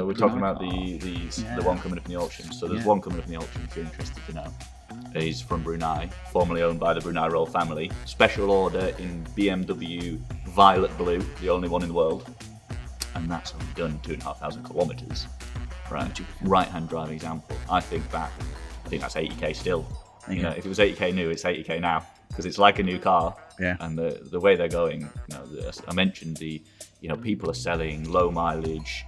a 0.00 0.04
we're 0.06 0.14
talking 0.14 0.38
about 0.38 0.58
the 0.60 0.98
the, 0.98 1.10
Yeah. 1.42 1.56
the 1.56 1.62
one 1.62 1.78
coming 1.78 1.98
up 1.98 2.06
in 2.06 2.12
the 2.12 2.18
auction. 2.18 2.50
So 2.52 2.66
there's 2.68 2.80
Yeah. 2.80 2.86
one 2.86 3.00
coming 3.02 3.18
up 3.18 3.26
in 3.26 3.32
the 3.32 3.38
auction 3.38 3.62
if 3.68 3.76
you're 3.76 3.84
interested 3.84 4.24
to 4.26 4.32
know. 4.32 4.46
He's 5.14 5.40
from 5.40 5.62
Brunei, 5.62 6.08
formerly 6.30 6.62
owned 6.62 6.80
by 6.80 6.92
the 6.92 7.00
Brunei 7.00 7.28
royal 7.28 7.46
family. 7.46 7.90
Special 8.04 8.50
order 8.50 8.94
in 8.98 9.24
BMW 9.36 10.18
violet 10.48 10.96
blue, 10.98 11.24
the 11.40 11.50
only 11.50 11.68
one 11.68 11.82
in 11.82 11.88
the 11.88 11.94
world. 11.94 12.28
And 13.14 13.30
that's 13.30 13.52
only 13.52 13.66
done 13.74 14.00
two 14.02 14.12
and 14.12 14.22
a 14.22 14.26
half 14.26 14.40
thousand 14.40 14.64
kilometres. 14.64 15.26
Right, 15.90 16.20
right-hand 16.42 16.88
drive 16.88 17.10
example. 17.10 17.56
I 17.70 17.80
think 17.80 18.08
that, 18.10 18.30
I 18.84 18.88
think 18.88 19.02
that's 19.02 19.14
80k 19.14 19.56
still. 19.56 19.86
You 20.30 20.42
know, 20.42 20.50
if 20.50 20.66
it 20.66 20.68
was 20.68 20.78
80k 20.78 21.14
new, 21.14 21.30
it's 21.30 21.44
80k 21.44 21.80
now 21.80 22.06
because 22.28 22.44
it's 22.44 22.58
like 22.58 22.78
a 22.78 22.82
new 22.82 22.98
car. 22.98 23.34
Yeah. 23.58 23.76
And 23.80 23.98
the 23.98 24.20
the 24.30 24.38
way 24.38 24.56
they're 24.56 24.68
going, 24.68 25.00
you 25.00 25.34
know, 25.34 25.46
the, 25.46 25.82
I 25.88 25.94
mentioned 25.94 26.36
the, 26.36 26.62
you 27.00 27.08
know, 27.08 27.16
people 27.16 27.50
are 27.50 27.54
selling 27.54 28.10
low 28.10 28.30
mileage 28.30 29.04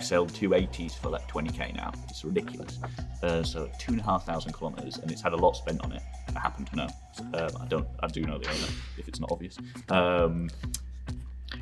SL 0.00 0.24
280s 0.24 0.98
for 0.98 1.10
like 1.10 1.28
20k 1.30 1.74
now. 1.76 1.92
It's 2.08 2.24
ridiculous. 2.24 2.78
Uh, 3.22 3.42
so 3.42 3.70
two 3.78 3.92
and 3.92 4.00
a 4.00 4.04
half 4.04 4.24
thousand 4.24 4.52
kilometers, 4.52 4.96
and 4.98 5.10
it's 5.10 5.22
had 5.22 5.32
a 5.32 5.36
lot 5.36 5.56
spent 5.56 5.82
on 5.84 5.92
it. 5.92 6.02
I 6.34 6.40
happen 6.40 6.64
to 6.66 6.76
know. 6.76 6.88
Um, 7.34 7.50
I 7.60 7.66
don't. 7.68 7.86
I 8.00 8.06
do 8.06 8.22
know 8.22 8.38
the 8.38 8.48
owner, 8.48 8.66
if 8.98 9.06
it's 9.08 9.20
not 9.20 9.30
obvious. 9.30 9.58
Um, 9.90 10.48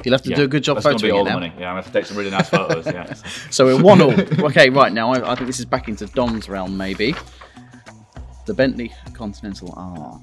You'll 0.05 0.15
have 0.15 0.23
to 0.23 0.31
yeah, 0.31 0.37
do 0.37 0.45
a 0.45 0.49
good 0.49 0.63
job 0.63 0.77
that's 0.77 0.87
gonna 0.87 0.99
be 0.99 1.11
all 1.11 1.23
it 1.23 1.25
the 1.25 1.31
now. 1.31 1.35
money. 1.41 1.49
Yeah, 1.59 1.71
I'm 1.71 1.73
gonna 1.73 1.75
have 1.83 1.87
to 1.87 1.93
take 1.93 2.07
some 2.07 2.17
really 2.17 2.31
nice 2.31 2.49
photos. 2.49 2.87
Yeah. 2.87 3.13
So 3.51 3.67
we're 3.67 3.83
one 3.83 4.01
all. 4.01 4.13
Okay, 4.47 4.71
right 4.71 4.93
now 4.93 5.13
I, 5.13 5.33
I 5.33 5.35
think 5.35 5.47
this 5.49 5.59
is 5.59 5.65
back 5.65 5.89
into 5.89 6.07
Dom's 6.07 6.49
realm, 6.49 6.77
maybe. 6.77 7.15
The 8.47 8.55
Bentley 8.55 8.93
Continental 9.13 9.75
R. 9.77 10.21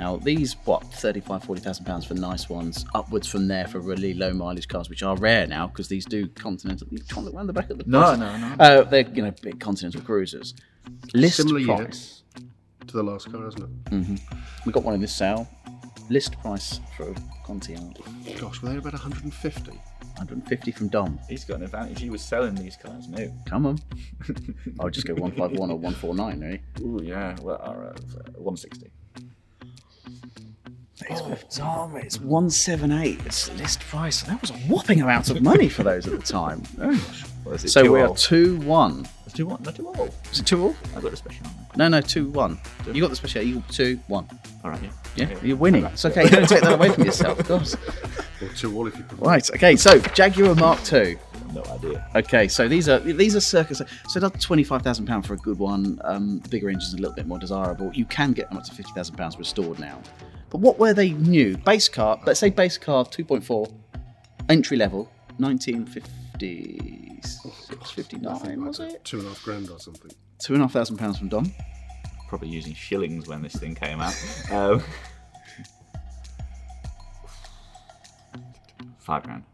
Now 0.00 0.16
these, 0.16 0.54
what, 0.64 0.82
35, 0.94 1.44
40,000 1.44 1.84
pounds 1.84 2.06
for 2.06 2.14
nice 2.14 2.48
ones, 2.48 2.86
upwards 2.94 3.26
from 3.28 3.48
there 3.48 3.66
for 3.66 3.80
really 3.80 4.14
low 4.14 4.32
mileage 4.32 4.66
cars, 4.66 4.88
which 4.88 5.02
are 5.02 5.14
rare 5.18 5.46
now 5.46 5.66
because 5.66 5.88
these 5.88 6.06
do 6.06 6.26
continental. 6.28 6.88
You 6.90 7.00
trying 7.00 7.26
to 7.26 7.26
look 7.26 7.34
around 7.34 7.48
the 7.48 7.52
back 7.52 7.68
of 7.68 7.76
the 7.76 7.84
no, 7.86 8.14
no, 8.14 8.38
no, 8.38 8.48
no. 8.48 8.54
Uh, 8.58 8.84
they're 8.84 9.06
you 9.06 9.22
know 9.22 9.34
big 9.42 9.60
continental 9.60 10.00
cruisers. 10.00 10.54
List 11.12 11.36
Similar 11.36 11.76
price 11.76 12.22
to 12.86 12.96
the 12.96 13.02
last 13.02 13.30
car, 13.30 13.46
isn't 13.46 13.62
it? 13.62 13.84
Mm-hmm. 13.90 14.16
We 14.64 14.72
got 14.72 14.84
one 14.84 14.94
in 14.94 15.02
this 15.02 15.14
sale. 15.14 15.46
List 16.08 16.40
price 16.40 16.80
for 16.96 17.10
a 17.10 17.14
Conti 17.44 17.76
R. 17.76 17.82
Gosh, 18.40 18.62
were 18.62 18.70
they 18.70 18.78
about 18.78 18.94
150? 18.94 19.70
150 19.70 20.72
from 20.72 20.88
Dom. 20.88 21.20
He's 21.28 21.44
got 21.44 21.58
an 21.58 21.64
advantage. 21.64 22.00
He 22.00 22.08
was 22.08 22.22
selling 22.22 22.54
these 22.54 22.78
cars 22.78 23.06
new. 23.06 23.30
Come 23.44 23.66
on. 23.66 23.78
I'll 24.80 24.88
just 24.88 25.06
go 25.06 25.12
151 25.12 25.70
or 25.70 25.76
149, 25.76 26.42
eh? 26.42 26.82
Ooh, 26.82 27.00
yeah. 27.02 27.36
Well, 27.42 27.60
uh, 27.62 27.92
160. 28.38 28.90
Days 31.08 31.20
oh, 31.22 31.30
with 31.30 31.50
Zombies, 31.50 32.20
178. 32.20 33.20
It's 33.24 33.50
list 33.58 33.80
price. 33.80 34.22
That 34.22 34.40
was 34.40 34.50
a 34.50 34.54
whopping 34.54 35.00
amount 35.00 35.30
of 35.30 35.40
money 35.40 35.68
for 35.68 35.82
those 35.82 36.06
at 36.06 36.18
the 36.18 36.26
time. 36.26 36.62
Oh, 37.46 37.56
so 37.56 37.90
we 37.90 38.02
all? 38.02 38.12
are 38.12 38.16
2 38.16 38.58
1. 38.60 39.08
2 39.32 39.46
1. 39.46 39.62
No, 39.62 39.70
2 39.70 39.86
all. 39.88 40.08
Is 40.30 40.40
it 40.40 40.46
2 40.46 40.62
all? 40.62 40.76
I've 40.94 41.02
got 41.02 41.14
a 41.14 41.16
special. 41.16 41.46
No, 41.74 41.88
no, 41.88 42.02
2 42.02 42.28
1. 42.28 42.60
Two. 42.84 42.92
You 42.92 43.00
got 43.00 43.08
the 43.08 43.16
special. 43.16 43.42
You 43.42 43.62
2 43.70 43.98
1. 44.08 44.28
All 44.62 44.70
right, 44.70 44.80
yeah. 44.82 44.90
Yeah, 45.16 45.38
you're 45.42 45.56
winning. 45.56 45.86
It's 45.86 46.04
okay. 46.04 46.20
You're 46.20 46.32
going 46.32 46.46
to 46.46 46.54
take 46.54 46.62
that 46.62 46.74
away 46.74 46.90
from 46.90 47.04
yourself, 47.04 47.40
of 47.40 47.48
course. 47.48 47.76
Or 48.42 48.48
2 48.54 48.76
all 48.76 48.86
if 48.86 48.96
you 48.98 49.04
prefer. 49.04 49.24
Right, 49.24 49.50
okay. 49.52 49.74
So 49.76 49.98
Jaguar 50.00 50.54
Mark 50.54 50.92
II 50.92 51.16
no 51.52 51.64
idea. 51.64 52.06
Okay, 52.14 52.48
so 52.48 52.68
these 52.68 52.88
are 52.88 52.98
these 52.98 53.36
are 53.36 53.40
circus. 53.40 53.82
So 54.08 54.20
that's 54.20 54.44
twenty 54.44 54.64
five 54.64 54.82
thousand 54.82 55.06
pound 55.06 55.26
for 55.26 55.34
a 55.34 55.38
good 55.38 55.58
one. 55.58 56.00
Um, 56.04 56.38
bigger 56.50 56.68
engines 56.68 56.94
a 56.94 56.96
little 56.96 57.14
bit 57.14 57.26
more 57.26 57.38
desirable. 57.38 57.90
You 57.92 58.04
can 58.04 58.32
get 58.32 58.48
them 58.48 58.58
up 58.58 58.64
to 58.64 58.74
fifty 58.74 58.92
thousand 58.92 59.16
pounds 59.16 59.38
restored 59.38 59.78
now. 59.78 60.00
But 60.50 60.58
what 60.58 60.78
were 60.78 60.92
they 60.92 61.10
new? 61.10 61.56
Base 61.56 61.88
car, 61.88 62.20
let's 62.26 62.40
say 62.40 62.50
base 62.50 62.76
car 62.76 63.04
two 63.06 63.24
point 63.24 63.44
four, 63.44 63.68
entry 64.48 64.76
level, 64.76 65.10
nineteen 65.38 65.86
fifty 65.86 67.20
six, 67.22 67.90
fifty 67.92 68.18
nine 68.18 68.64
was 68.64 68.80
Like 68.80 68.94
it? 68.94 69.04
Two 69.04 69.18
and 69.18 69.26
a 69.26 69.30
half 69.30 69.42
grand 69.44 69.70
or 69.70 69.78
something. 69.78 70.10
Two 70.40 70.54
and 70.54 70.62
a 70.62 70.64
half 70.66 70.72
thousand 70.72 70.96
pounds 70.96 71.18
from 71.18 71.28
Dom. 71.28 71.52
Probably 72.28 72.48
using 72.48 72.74
shillings 72.74 73.28
when 73.28 73.42
this 73.42 73.54
thing 73.54 73.74
came 73.74 74.00
out. 74.00 74.14
um, 74.52 74.82
five 78.98 79.22
grand. 79.22 79.44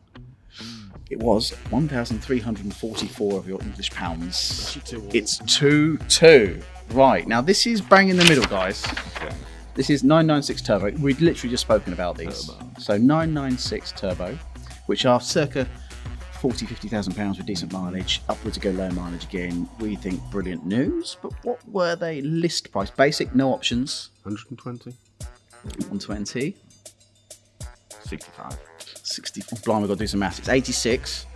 It 1.10 1.18
was 1.18 1.50
one 1.70 1.88
thousand 1.88 2.20
three 2.20 2.40
hundred 2.40 2.64
and 2.64 2.74
forty 2.74 3.06
four 3.06 3.38
of 3.38 3.46
your 3.46 3.60
English 3.60 3.90
pounds. 3.90 4.76
Actually, 4.76 4.98
two 4.98 5.04
all. 5.04 5.10
It's 5.14 5.38
two 5.40 5.98
two. 6.08 6.62
Right 6.92 7.26
now, 7.28 7.42
this 7.42 7.66
is 7.66 7.80
bang 7.82 8.08
in 8.08 8.16
the 8.16 8.24
middle, 8.24 8.44
guys. 8.44 8.84
Okay. 9.16 9.34
This 9.76 9.90
is 9.90 10.02
996 10.02 10.62
Turbo. 10.62 10.90
We've 11.02 11.20
literally 11.20 11.50
just 11.50 11.60
spoken 11.60 11.92
about 11.92 12.16
these. 12.16 12.46
Turbo. 12.46 12.66
So 12.78 12.96
996 12.96 13.92
Turbo, 13.92 14.38
which 14.86 15.04
are 15.04 15.20
circa 15.20 15.68
40, 16.40 16.64
50,000 16.64 17.12
pounds 17.14 17.36
with 17.36 17.46
decent 17.46 17.74
mileage, 17.74 18.22
upwards 18.30 18.56
to 18.56 18.60
go 18.60 18.70
low 18.70 18.88
mileage 18.92 19.24
again. 19.24 19.68
We 19.78 19.94
think 19.96 20.22
brilliant 20.30 20.64
news. 20.64 21.18
But 21.20 21.32
what 21.44 21.60
were 21.68 21.94
they 21.94 22.22
list 22.22 22.72
price? 22.72 22.90
Basic, 22.90 23.34
no 23.34 23.52
options. 23.52 24.08
120. 24.22 24.96
120, 25.62 26.56
65. 28.00 28.58
60. 29.02 29.42
Oh, 29.52 29.56
blimey, 29.62 29.80
we've 29.80 29.88
got 29.88 29.94
to 29.94 29.98
do 29.98 30.06
some 30.06 30.20
maths. 30.20 30.38
It's 30.38 30.48
86. 30.48 31.26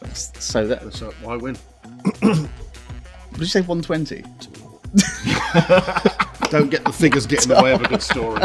That's- 0.00 0.32
So 0.38 0.66
that. 0.66 0.92
So 0.92 1.10
why 1.22 1.36
win? 1.36 1.56
Did 2.20 2.48
you 3.38 3.46
say 3.46 3.62
120? 3.62 4.24
Don't 6.50 6.70
get 6.70 6.84
the 6.84 6.92
figures 6.92 7.26
get 7.26 7.44
in 7.44 7.48
the 7.48 7.62
way 7.62 7.72
of 7.72 7.80
a 7.80 7.88
good 7.88 8.02
story. 8.02 8.40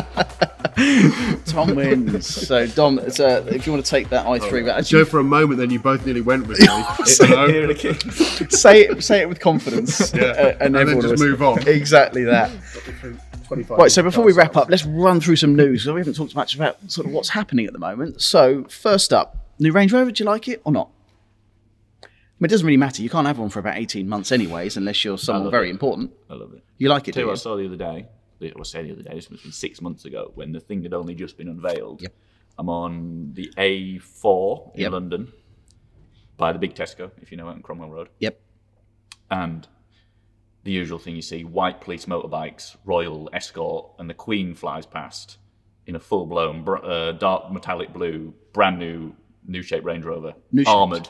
Tom 1.45 1.75
wins. 1.75 2.27
so 2.27 2.67
Dom, 2.67 2.99
it's, 2.99 3.19
uh, 3.19 3.45
if 3.49 3.65
you 3.65 3.71
want 3.71 3.83
to 3.85 3.89
take 3.89 4.09
that 4.09 4.25
i3, 4.25 4.65
but 4.65 4.77
actually, 4.77 4.99
Joe, 4.99 5.05
for 5.05 5.19
a 5.19 5.23
moment, 5.23 5.59
then 5.59 5.69
you 5.69 5.79
both 5.79 6.05
nearly 6.05 6.21
went 6.21 6.47
with 6.47 6.59
me. 6.59 6.65
You 7.25 7.27
know? 7.27 8.47
say 8.49 8.81
it, 8.81 9.03
say 9.03 9.21
it 9.21 9.29
with 9.29 9.39
confidence, 9.39 10.13
uh, 10.13 10.55
and, 10.59 10.61
And 10.61 10.75
then 10.75 10.81
everyone 10.81 11.01
just 11.01 11.23
move 11.23 11.41
on. 11.41 11.67
Exactly 11.67 12.23
that. 12.25 12.51
Right, 13.69 13.91
so 13.91 14.03
before 14.03 14.23
we 14.23 14.33
wrap 14.33 14.57
up, 14.57 14.69
let's 14.69 14.85
run 14.85 15.19
through 15.21 15.35
some 15.35 15.55
news. 15.55 15.85
'cause 15.85 15.93
We 15.93 16.01
haven't 16.01 16.15
talked 16.15 16.35
much 16.35 16.55
about 16.55 16.77
sort 16.91 17.07
of 17.07 17.13
what's 17.13 17.29
happening 17.29 17.65
at 17.67 17.73
the 17.73 17.79
moment. 17.79 18.21
So, 18.21 18.65
first 18.65 19.13
up, 19.13 19.37
new 19.59 19.71
Range 19.71 19.91
Rover. 19.93 20.11
Do 20.11 20.23
you 20.23 20.29
like 20.29 20.47
it 20.47 20.61
or 20.65 20.71
not? 20.71 20.89
It 22.45 22.49
doesn't 22.49 22.65
really 22.65 22.77
matter. 22.77 23.01
You 23.01 23.09
can't 23.09 23.27
have 23.27 23.39
one 23.39 23.49
for 23.49 23.59
about 23.59 23.77
eighteen 23.77 24.07
months, 24.07 24.31
anyways, 24.31 24.77
unless 24.77 25.03
you're 25.03 25.17
someone 25.17 25.51
very 25.51 25.67
it. 25.67 25.71
important. 25.71 26.11
I 26.29 26.35
love 26.35 26.53
it. 26.53 26.63
You 26.77 26.89
like 26.89 27.07
it, 27.07 27.13
Tell 27.13 27.23
do 27.23 27.27
you? 27.27 27.31
I 27.31 27.35
saw 27.35 27.55
the 27.57 27.65
other 27.65 27.75
day. 27.75 28.07
I 28.41 28.63
say 28.63 28.83
the 28.83 28.91
other 28.93 29.01
day. 29.03 29.15
This 29.15 29.29
must 29.31 29.41
have 29.43 29.43
been 29.43 29.51
six 29.53 29.81
months 29.81 30.05
ago 30.05 30.31
when 30.35 30.51
the 30.51 30.59
thing 30.59 30.83
had 30.83 30.93
only 30.93 31.15
just 31.15 31.37
been 31.37 31.47
unveiled. 31.47 32.01
Yep. 32.01 32.13
I'm 32.57 32.69
on 32.69 33.31
the 33.33 33.51
A4 33.57 34.75
in 34.75 34.81
Yep. 34.81 34.91
London 34.91 35.31
by 36.37 36.51
the 36.53 36.59
big 36.59 36.75
Tesco, 36.75 37.11
if 37.21 37.31
you 37.31 37.37
know 37.37 37.47
it, 37.49 37.53
on 37.53 37.61
Cromwell 37.61 37.89
Road. 37.89 38.09
Yep. 38.19 38.39
and 39.31 39.67
the 40.63 40.71
usual 40.71 40.97
thing 40.99 41.15
you 41.15 41.21
see 41.21 41.43
white 41.43 41.79
police 41.81 42.05
motorbikes, 42.05 42.75
royal 42.85 43.29
escort, 43.33 43.91
and 43.99 44.09
the 44.09 44.13
Queen 44.15 44.53
flies 44.55 44.85
past 44.85 45.37
in 45.87 45.95
a 45.95 45.99
full 45.99 46.25
blown 46.25 46.63
br- 46.63 46.77
uh, 46.83 47.11
dark 47.13 47.51
metallic 47.51 47.93
blue, 47.93 48.33
brand 48.53 48.79
new, 48.79 49.13
new 49.47 49.61
shape 49.61 49.85
Range 49.85 50.03
Rover, 50.03 50.33
New 50.51 50.61
shaped. 50.63 50.69
armoured. 50.69 51.07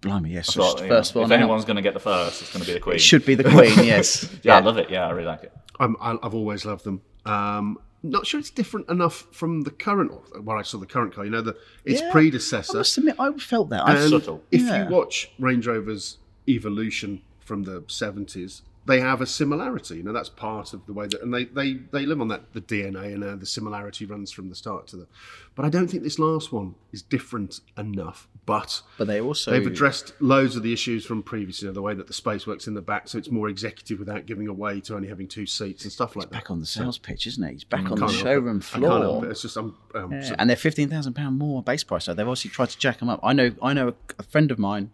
Blimey, 0.00 0.30
yes. 0.30 0.54
Thought, 0.54 0.78
just 0.78 0.88
first 0.88 1.14
know, 1.14 1.20
one. 1.22 1.30
if 1.30 1.34
out. 1.36 1.40
anyone's 1.42 1.64
going 1.64 1.76
to 1.76 1.82
get 1.82 1.94
the 1.94 2.00
first, 2.00 2.40
it's 2.42 2.52
going 2.52 2.60
to 2.64 2.66
be 2.66 2.72
the 2.74 2.80
Queen. 2.80 2.96
It 2.96 3.00
should 3.00 3.24
be 3.26 3.34
the 3.34 3.44
Queen. 3.44 3.72
Yes. 3.84 4.34
yeah, 4.42 4.56
I 4.56 4.60
love 4.60 4.78
it. 4.78 4.88
Yeah, 4.90 5.06
I 5.06 5.10
really 5.10 5.26
like 5.26 5.42
it. 5.44 5.52
I'm, 5.78 5.96
I- 6.00 6.18
I've 6.22 6.34
always 6.34 6.64
loved 6.64 6.84
them. 6.84 7.02
Um, 7.26 7.78
not 8.02 8.26
sure 8.26 8.40
it's 8.40 8.48
different 8.48 8.88
enough 8.88 9.26
from 9.30 9.60
the 9.62 9.70
current, 9.70 10.10
well, 10.42 10.56
I 10.58 10.62
saw 10.62 10.78
the 10.78 10.86
current 10.86 11.14
car, 11.14 11.24
you 11.26 11.30
know, 11.30 11.42
the 11.42 11.54
its 11.84 12.00
Yeah, 12.00 12.08
I 12.08 12.12
predecessor. 12.12 12.78
must 12.78 12.96
admit, 12.96 13.16
I 13.18 13.30
felt 13.38 13.68
that. 13.70 13.86
I 13.86 13.96
And 13.96 14.08
Subtle. 14.10 14.42
if 14.50 14.62
Yeah. 14.62 14.84
you 14.84 14.90
watch 14.94 15.30
Range 15.38 15.66
Rover's 15.66 16.16
evolution 16.48 17.20
from 17.40 17.64
the 17.64 17.82
70s, 17.82 18.62
they 18.86 18.98
have 19.00 19.20
a 19.20 19.26
similarity. 19.26 19.96
You 19.98 20.02
know, 20.02 20.12
that's 20.12 20.28
part 20.30 20.72
of 20.72 20.84
the 20.86 20.92
way 20.92 21.06
that, 21.06 21.20
and 21.22 21.32
they, 21.32 21.44
they, 21.44 21.74
they 21.92 22.06
live 22.06 22.20
on 22.20 22.28
that, 22.28 22.52
the 22.54 22.60
DNA, 22.62 23.12
and 23.14 23.22
uh, 23.22 23.36
the 23.36 23.46
similarity 23.46 24.06
runs 24.06 24.32
from 24.32 24.48
the 24.48 24.54
start 24.54 24.86
to 24.88 24.96
the. 24.96 25.06
But 25.54 25.64
I 25.66 25.68
don't 25.68 25.88
think 25.88 26.02
this 26.02 26.18
last 26.18 26.52
one 26.52 26.74
is 26.92 27.02
different 27.02 27.60
enough. 27.76 28.26
But 28.46 28.80
but 28.98 29.06
they 29.06 29.20
also 29.20 29.50
they've 29.52 29.66
addressed 29.66 30.14
loads 30.20 30.56
of 30.56 30.62
the 30.64 30.72
issues 30.72 31.04
from 31.04 31.22
previous, 31.22 31.60
you 31.62 31.68
know, 31.68 31.74
the 31.74 31.82
way 31.82 31.94
that 31.94 32.06
the 32.08 32.12
space 32.14 32.46
works 32.48 32.66
in 32.66 32.74
the 32.74 32.80
back, 32.80 33.06
so 33.06 33.18
it's 33.18 33.30
more 33.30 33.48
executive 33.48 33.98
without 34.00 34.26
giving 34.26 34.48
away 34.48 34.80
to 34.80 34.96
only 34.96 35.08
having 35.08 35.28
two 35.28 35.46
seats 35.46 35.84
and 35.84 35.92
stuff 35.92 36.16
like 36.16 36.30
that. 36.30 36.32
back 36.32 36.50
on 36.50 36.58
the 36.58 36.66
sales 36.66 36.98
pitch, 36.98 37.26
isn't 37.28 37.44
it? 37.44 37.52
He's 37.52 37.64
back 37.64 37.84
on 37.84 37.90
the 37.90 38.06
Can't 38.06 38.12
it. 38.12 38.16
showroom 38.16 38.62
I 38.74 38.78
help 38.78 39.02
floor. 39.02 39.24
it. 39.26 39.30
It's 39.30 39.42
just, 39.42 39.56
I'm, 39.56 39.76
um, 39.94 40.10
Yeah, 40.12 40.22
so- 40.22 40.34
and 40.38 40.48
they're 40.48 40.56
fifteen 40.56 40.88
thousand 40.88 41.12
pound 41.12 41.38
more 41.38 41.62
base 41.62 41.84
price. 41.84 42.04
So 42.04 42.14
they've 42.14 42.26
obviously 42.26 42.50
tried 42.50 42.70
to 42.70 42.78
jack 42.78 42.98
them 42.98 43.08
up. 43.10 43.20
I 43.22 43.34
know. 43.34 43.52
I 43.62 43.72
know 43.74 43.88
a, 43.88 43.94
a 44.18 44.22
friend 44.24 44.50
of 44.50 44.58
mine 44.58 44.90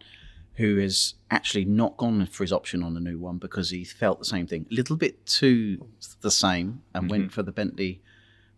who 0.57 0.77
has 0.77 1.13
actually 1.29 1.65
not 1.65 1.97
gone 1.97 2.25
for 2.27 2.43
his 2.43 2.51
option 2.51 2.83
on 2.83 2.93
the 2.93 2.99
new 2.99 3.17
one 3.17 3.37
because 3.37 3.69
he 3.69 3.83
felt 3.83 4.19
the 4.19 4.25
same 4.25 4.47
thing, 4.47 4.65
a 4.71 4.73
little 4.73 4.95
bit 4.95 5.25
too 5.25 5.87
the 6.21 6.31
same, 6.31 6.81
and 6.93 7.09
went 7.09 7.23
mm-hmm. 7.23 7.29
for 7.29 7.43
the 7.43 7.51
Bentley 7.51 8.01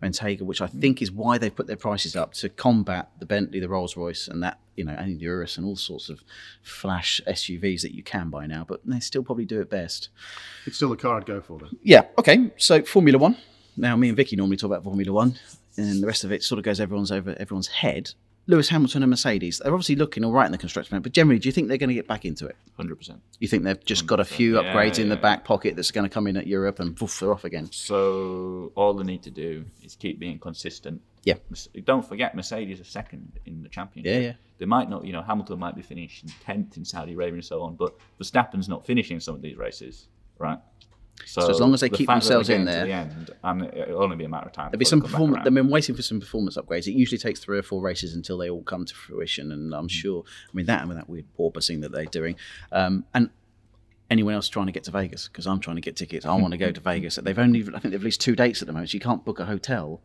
Bentayga, 0.02 0.42
which 0.42 0.62
I 0.62 0.68
think 0.68 1.02
is 1.02 1.12
why 1.12 1.38
they've 1.38 1.54
put 1.54 1.68
their 1.68 1.76
prices 1.76 2.16
up 2.16 2.34
to 2.36 2.48
combat 2.48 3.10
the 3.20 3.26
Bentley, 3.26 3.60
the 3.60 3.68
Rolls 3.68 3.98
Royce, 3.98 4.30
and 4.30 4.42
that 4.44 4.60
you 4.78 4.86
know, 4.86 4.94
and 4.94 5.20
the 5.20 5.24
Urus 5.26 5.58
and 5.58 5.66
all 5.66 5.76
sorts 5.76 6.08
of 6.08 6.24
flash 6.62 7.20
SUVs 7.28 7.82
that 7.82 7.94
you 7.94 8.02
can 8.02 8.30
buy 8.30 8.46
now. 8.48 8.66
But 8.66 8.80
they 8.86 9.02
still 9.02 9.24
probably 9.24 9.44
do 9.44 9.60
it 9.60 9.70
best. 9.70 10.08
it's 10.66 10.78
still 10.78 10.90
the 10.90 10.96
car 10.96 11.18
I'd 11.18 11.26
go 11.26 11.42
for, 11.42 11.60
though. 11.60 11.68
Yeah. 11.84 12.04
Okay. 12.18 12.50
So 12.56 12.82
Formula 12.84 13.20
One. 13.20 13.36
Now, 13.76 13.98
me 13.98 14.08
and 14.08 14.16
Vicki 14.16 14.38
normally 14.38 14.58
talk 14.58 14.68
about 14.68 14.86
Formula 14.86 15.12
One, 15.12 15.36
and 15.76 16.02
the 16.02 16.08
rest 16.08 16.24
of 16.24 16.32
it 16.32 16.44
sort 16.44 16.60
of 16.60 16.66
goes 16.66 16.80
everyone's 16.80 17.12
over 17.12 17.36
everyone's 17.38 17.68
head. 17.68 18.14
Lewis 18.50 18.68
Hamilton 18.70 19.04
and 19.04 19.12
Mercedes. 19.12 19.60
They're 19.64 19.72
obviously 19.72 19.96
looking 19.96 20.26
all 20.26 20.32
right 20.32 20.48
in 20.48 20.52
the 20.52 20.58
construction, 20.58 21.00
but 21.02 21.12
generally, 21.12 21.38
do 21.38 21.48
you 21.48 21.54
think 21.54 21.68
they're 21.68 21.78
going 21.78 21.90
to 21.90 21.94
get 21.94 22.08
back 22.08 22.26
into 22.26 22.48
it? 22.48 22.56
100%. 22.80 23.20
You 23.40 23.48
think 23.48 23.64
they've 23.64 23.86
just 23.86 24.08
got 24.08 24.20
a 24.20 24.26
few 24.26 24.60
Yeah, 24.60 24.74
upgrades 24.74 24.98
in 24.98 25.08
the 25.08 25.16
yeah. 25.16 25.22
back 25.22 25.46
pocket 25.46 25.76
that's 25.76 25.92
going 25.92 26.04
to 26.04 26.10
come 26.10 26.26
in 26.26 26.36
at 26.36 26.48
Europe 26.48 26.80
and 26.80 26.96
poof, 26.96 27.20
they're 27.20 27.32
off 27.32 27.44
again? 27.44 27.70
So 27.72 28.72
all 28.74 28.96
they 28.96 29.04
need 29.04 29.22
to 29.24 29.30
do 29.30 29.66
is 29.84 29.96
keep 29.96 30.20
being 30.20 30.40
consistent. 30.40 31.00
Yeah. 31.24 31.36
Don't 31.84 32.04
forget, 32.04 32.34
Mercedes 32.34 32.82
are 32.82 32.86
second 32.86 33.32
in 33.46 33.62
the 33.62 33.70
championship. 33.70 34.12
Yeah, 34.12 34.28
yeah. 34.30 34.34
They 34.58 34.66
might 34.66 34.90
not, 34.90 35.06
you 35.06 35.14
know, 35.14 35.22
Hamilton 35.22 35.60
might 35.60 35.76
be 35.76 35.84
finishing 35.84 36.30
tenth 36.44 36.76
in 36.76 36.84
Saudi 36.84 37.14
Arabia 37.14 37.36
and 37.36 37.46
so 37.46 37.62
on, 37.62 37.76
but 37.76 37.94
Verstappen's 38.20 38.68
not 38.68 38.84
finishing 38.84 39.20
some 39.20 39.36
of 39.36 39.42
these 39.44 39.58
races, 39.58 40.08
right? 40.40 40.58
So, 41.26 41.50
as 41.50 41.60
long 41.60 41.74
as 41.74 41.82
they 41.82 41.90
the 41.90 41.98
keep 41.98 42.08
themselves 42.08 42.50
in 42.50 42.66
there- 42.66 42.86
the 42.86 42.92
end, 42.92 43.32
and 43.44 43.64
it'll 43.74 44.04
only 44.04 44.16
be 44.16 44.24
a 44.24 44.30
matter 44.30 44.48
of 44.48 44.54
time. 44.54 44.70
There'll 44.72 44.80
be 44.80 44.86
some 44.86 45.00
they 45.00 45.04
come 45.04 45.12
back 45.12 45.18
performance. 45.18 45.44
They've 45.46 45.54
been 45.54 45.70
waiting 45.70 45.96
for 45.96 46.02
some 46.02 46.20
performance 46.20 46.58
upgrades. 46.58 46.88
It 46.88 46.94
usually 46.94 47.18
takes 47.20 47.40
three 47.40 47.58
or 47.58 47.64
four 47.64 47.82
races 47.82 48.14
until 48.14 48.38
they 48.38 48.50
all 48.50 48.64
come 48.64 48.86
to 48.86 48.96
fruition, 48.96 49.52
and 49.52 49.74
I'm 49.74 49.88
sure. 49.88 50.24
I 50.28 50.56
mean 50.56 50.66
that 50.68 50.80
and 50.82 50.90
with 50.90 50.98
that 50.98 51.10
weird 51.10 51.26
porpoising 51.38 51.82
that 51.82 51.92
they're 51.92 52.06
doing, 52.06 52.36
um, 52.72 53.06
and 53.14 53.30
anyone 54.10 54.34
else 54.34 54.50
trying 54.50 54.66
to 54.66 54.72
get 54.72 54.84
to 54.86 54.92
Vegas 54.92 55.28
because 55.28 55.46
I'm 55.46 55.60
trying 55.60 55.76
to 55.76 55.82
get 55.82 55.96
tickets. 55.96 56.26
I 56.26 56.34
want 56.36 56.52
to 56.52 56.58
go 56.58 56.72
to 56.72 56.82
Vegas. 56.82 57.16
They've 57.22 57.38
only, 57.38 57.62
I 57.62 57.80
think 57.80 57.92
they've 57.92 58.02
released 58.02 58.22
two 58.22 58.36
dates 58.36 58.62
at 58.62 58.66
the 58.68 58.74
moment. 58.74 58.90
So 58.90 58.96
you 58.96 59.00
can't 59.02 59.24
book 59.24 59.40
a 59.40 59.46
hotel 59.46 60.02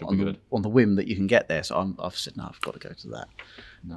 on 0.00 0.16
be 0.16 0.24
the, 0.24 0.32
good. 0.32 0.40
on 0.52 0.62
the 0.62 0.68
whim 0.68 0.96
that 0.96 1.06
you 1.08 1.16
can 1.16 1.26
get 1.26 1.48
there. 1.48 1.62
So 1.62 1.76
I'm, 1.76 1.96
I've 1.98 2.16
said 2.16 2.36
no, 2.36 2.44
I've 2.44 2.60
got 2.60 2.74
to 2.74 2.88
go 2.88 2.94
to 2.94 3.08
that. 3.08 3.28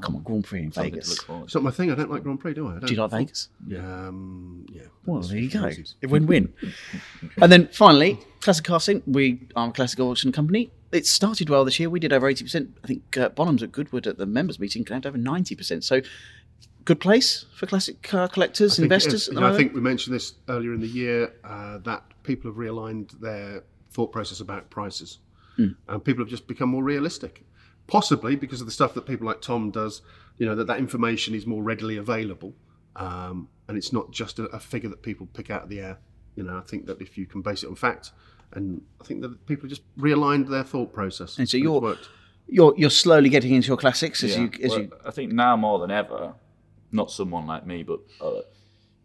Come 0.02 0.16
on, 0.16 0.24
Grand 0.24 0.44
Prix 0.44 0.64
in 0.64 0.72
Something 0.72 0.94
Vegas. 0.94 1.10
look 1.10 1.26
forward 1.28 1.44
It's 1.46 1.54
not 1.54 1.64
my 1.64 1.72
thing. 1.72 1.92
I 1.92 1.96
don't 1.96 2.10
like 2.10 2.24
Grand 2.24 2.40
Prix, 2.40 2.56
do 2.56 2.68
I? 2.68 2.72
I 2.72 2.74
don't, 2.74 2.86
Do 2.88 2.94
you 2.94 3.02
like 3.02 3.12
Vegas? 3.12 3.50
Um, 3.78 4.66
yeah. 4.72 4.82
Well, 5.06 5.22
That's 5.22 5.30
there 5.30 5.40
you 5.40 5.50
go. 5.50 5.64
reasons. 5.64 5.96
A 6.04 6.08
win-win. 6.08 6.54
and 7.42 7.52
then 7.52 7.68
finally, 7.72 8.20
Classic 8.42 8.66
Car 8.66 8.80
Scene. 8.80 9.04
We 9.06 9.48
are 9.56 9.70
a 9.70 9.72
classic 9.72 10.00
auction 10.00 10.32
company. 10.32 10.72
It 10.92 11.06
started 11.06 11.50
well 11.50 11.66
this 11.66 11.80
year. 11.80 11.90
We 11.90 12.00
did 12.00 12.14
over 12.14 12.28
eighty 12.28 12.44
percent. 12.44 12.78
I 12.84 12.88
think 12.88 13.18
uh, 13.18 13.30
Bonhams 13.30 13.62
at 13.62 13.72
Goodwood 13.72 14.08
at 14.08 14.18
the 14.18 14.26
members 14.26 14.60
meeting 14.60 14.84
claimed 14.86 15.06
over 15.06 15.18
ninety 15.18 15.56
percent. 15.56 15.84
So 15.84 16.02
good 16.86 17.00
place 17.00 17.46
for 17.56 17.66
classic 17.66 18.02
car 18.04 18.28
collectors, 18.28 18.80
I 18.80 18.84
investors. 18.84 19.28
is. 19.28 19.34
You 19.34 19.40
know, 19.40 19.54
I 19.54 19.58
think 19.58 19.74
we 19.74 19.82
mentioned 19.82 20.16
this 20.16 20.36
earlier 20.48 20.74
in 20.74 20.80
the 20.80 20.88
year 20.88 21.34
uh, 21.44 21.80
that 21.80 22.04
people 22.24 22.50
have 22.52 22.58
realigned 22.58 23.20
their 23.20 23.64
thought 23.92 24.12
process 24.12 24.40
about 24.40 24.70
prices, 24.70 25.20
Hmm. 25.58 25.68
and 25.88 26.04
people 26.04 26.24
have 26.24 26.30
just 26.30 26.48
become 26.48 26.70
more 26.70 26.84
realistic. 26.84 27.44
Possibly 27.88 28.36
because 28.36 28.62
of 28.62 28.68
the 28.68 28.72
stuff 28.74 28.94
that 28.96 29.06
people 29.06 29.28
like 29.28 29.41
Tom 29.41 29.70
does. 29.72 30.02
You 30.38 30.46
know 30.48 30.56
that 30.56 30.68
that 30.68 30.80
information 30.80 31.34
is 31.36 31.46
more 31.46 31.63
readily 31.63 31.98
available, 31.98 32.54
um, 32.96 33.48
and 33.68 33.78
it's 33.78 33.94
not 33.94 34.12
just 34.12 34.39
a, 34.39 34.46
a 34.46 34.60
figure 34.60 34.89
that 34.89 35.02
people 35.02 35.28
pick 35.34 35.50
out 35.50 35.63
of 35.63 35.70
the 35.70 35.80
air. 35.80 35.98
You 36.36 36.44
know, 36.44 36.58
I 36.58 36.62
think 36.62 36.88
that 36.88 37.00
if 37.00 37.18
you 37.18 37.26
can 37.26 37.41
base 37.41 37.63
it 37.63 37.68
on 37.68 37.76
fact, 37.76 38.12
and 38.54 38.82
I 39.00 39.04
think 39.06 39.22
that 39.22 39.46
people 39.46 39.63
have 39.63 39.70
just 39.70 39.84
realigned 39.98 40.50
their 40.50 40.63
thought 40.63 40.91
process. 40.94 41.38
And 41.38 41.48
so 41.48 41.56
it's 41.58 41.63
you're- 41.63 41.80
worked. 41.80 42.10
you're 42.48 42.74
you're 42.76 42.89
slowly 42.89 43.30
getting 43.30 43.54
into 43.54 43.68
your 43.70 43.78
classics 43.78 44.24
as 44.24 44.36
Yeah. 44.36 44.41
you 44.44 44.52
as 44.63 44.72
Well, 44.72 44.80
you 44.82 44.91
I 45.06 45.12
think 45.12 45.32
now 45.32 45.56
more 45.56 45.80
than 45.80 45.91
ever, 45.91 46.34
not 46.91 47.12
someone 47.12 47.46
like 47.48 47.65
me, 47.65 47.84
but 47.84 48.00
uh, 48.20 48.41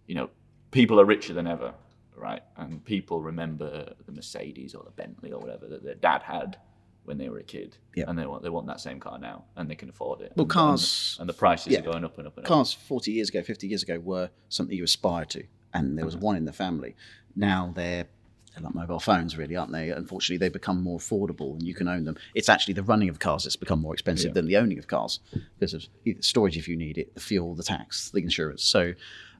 you 0.06 0.14
know, 0.16 0.30
people 0.72 0.98
are 0.98 1.04
richer 1.04 1.32
than 1.34 1.46
ever, 1.46 1.74
right? 2.20 2.42
And 2.56 2.84
people 2.84 3.20
remember 3.22 3.94
the 4.06 4.12
Mercedes 4.12 4.74
or 4.74 4.84
the 4.84 4.90
Bentley 4.90 5.32
or 5.32 5.40
whatever 5.40 5.66
that 5.68 5.82
their 5.82 5.94
dad 5.94 6.22
had 6.22 6.58
when 7.04 7.16
they 7.18 7.28
were 7.30 7.38
a 7.38 7.42
kid, 7.42 7.76
Yeah. 7.96 8.04
and 8.08 8.18
they 8.18 8.26
want 8.26 8.42
they 8.42 8.50
want 8.50 8.66
that 8.66 8.80
same 8.80 9.00
car 9.00 9.18
now, 9.18 9.44
and 9.56 9.68
they 9.70 9.74
can 9.74 9.88
afford 9.88 10.20
it. 10.20 10.32
Well, 10.36 10.44
And- 10.44 10.50
cars- 10.50 11.16
and, 11.18 11.22
and 11.22 11.28
the 11.34 11.38
prices 11.38 11.72
yeah. 11.72 11.80
are 11.80 11.82
going 11.82 12.04
up 12.04 12.18
and 12.18 12.26
up 12.26 12.36
and 12.36 12.44
up. 12.44 12.48
cars 12.48 12.72
40 12.72 13.10
years 13.12 13.30
ago 13.30 13.42
50 13.42 13.66
years 13.66 13.82
ago 13.82 13.98
were 13.98 14.30
something 14.48 14.76
you 14.76 14.84
aspired 14.84 15.30
to 15.30 15.44
and 15.72 15.96
there 15.96 16.04
was 16.04 16.14
mm-hmm. 16.16 16.26
one 16.26 16.36
in 16.36 16.44
the 16.44 16.52
family 16.52 16.94
now 17.34 17.72
they're 17.74 18.06
they're 18.54 18.62
like 18.64 18.74
mobile 18.74 19.00
phones 19.00 19.36
really 19.38 19.56
aren't 19.56 19.72
they 19.72 19.90
unfortunately 19.90 20.36
they 20.36 20.48
become 20.50 20.82
more 20.82 20.98
affordable 20.98 21.52
and 21.54 21.62
you 21.62 21.74
can 21.74 21.88
own 21.88 22.04
them 22.04 22.16
it's 22.34 22.48
actually 22.48 22.74
the 22.74 22.82
running 22.82 23.08
of 23.08 23.18
cars 23.18 23.44
that's 23.44 23.56
become 23.56 23.80
more 23.80 23.94
expensive 23.94 24.30
Yeah. 24.30 24.34
than 24.34 24.46
the 24.46 24.56
owning 24.56 24.78
of 24.78 24.86
cars 24.88 25.20
because 25.58 25.72
of 25.74 25.86
either 26.04 26.20
storage 26.22 26.56
if 26.58 26.66
you 26.68 26.76
need 26.76 26.98
it 26.98 27.14
the 27.14 27.20
fuel 27.20 27.54
the 27.54 27.62
tax 27.62 28.10
the 28.10 28.18
insurance 28.20 28.62
so 28.64 28.92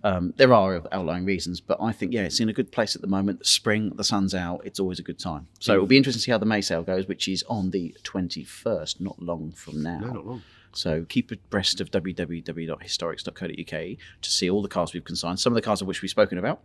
um, 0.03 0.33
there 0.37 0.53
are 0.55 0.83
outlying 0.93 1.25
reasons 1.25 1.61
but 1.61 1.77
i 1.81 1.93
think 1.93 2.13
yeah 2.13 2.23
it's 2.23 2.41
in 2.41 2.49
a 2.49 2.53
good 2.53 2.73
place 2.73 2.95
at 2.97 3.03
the 3.03 3.07
moment 3.07 3.45
spring 3.47 3.91
the 3.97 4.05
sun's 4.05 4.35
out 4.35 4.61
it's 4.65 4.81
always 4.81 4.99
a 4.99 5.03
good 5.03 5.19
time 5.19 5.47
so 5.59 5.75
it'll 5.75 5.87
be 5.87 5.97
interesting 5.97 6.19
to 6.21 6.25
see 6.25 6.31
how 6.31 6.39
the 6.39 6.47
may 6.47 6.61
sale 6.61 6.83
goes 6.83 7.07
which 7.07 7.29
is 7.29 7.45
on 7.49 7.71
the 7.71 7.95
21st 8.05 9.01
not 9.01 9.21
long 9.23 9.53
from 9.53 9.83
now 9.83 9.99
No, 10.01 10.07
not 10.13 10.27
long. 10.27 10.43
so 10.73 11.05
keep 11.09 11.31
abreast 11.31 11.81
of 11.81 11.91
www.historics.co.uk 11.91 13.97
to 14.23 14.31
see 14.31 14.51
all 14.51 14.63
the 14.63 14.69
cars 14.69 14.93
we've 14.93 15.05
consigned. 15.05 15.39
Some 15.41 15.53
of 15.53 15.57
the 15.57 15.63
cars 15.63 15.81
of 15.83 15.89
which 15.89 16.03
we've 16.03 16.11
spoken 16.11 16.39
about. 16.39 16.61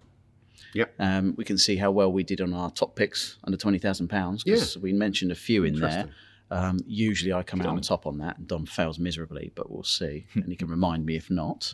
Yep. 0.73 0.93
Um, 0.99 1.33
we 1.37 1.43
can 1.45 1.57
see 1.57 1.77
how 1.77 1.91
well 1.91 2.11
we 2.11 2.23
did 2.23 2.41
on 2.41 2.53
our 2.53 2.69
top 2.71 2.95
picks 2.95 3.37
under 3.45 3.57
twenty 3.57 3.79
thousand 3.79 4.09
pounds 4.09 4.43
because 4.43 4.77
we 4.77 4.91
mentioned 4.93 5.31
a 5.31 5.35
few 5.35 5.63
in 5.63 5.79
there. 5.79 6.09
Um, 6.51 6.79
usually 6.85 7.33
I 7.33 7.43
come 7.43 7.61
out 7.61 7.67
on 7.67 7.81
top 7.81 8.05
on 8.05 8.19
that, 8.19 8.37
and 8.37 8.47
Don 8.47 8.65
fails 8.65 8.99
miserably, 8.99 9.51
but 9.55 9.71
we'll 9.71 9.83
see, 9.83 10.25
and 10.35 10.47
he 10.47 10.55
can 10.55 10.67
remind 10.67 11.05
me 11.05 11.15
if 11.15 11.29
not. 11.29 11.73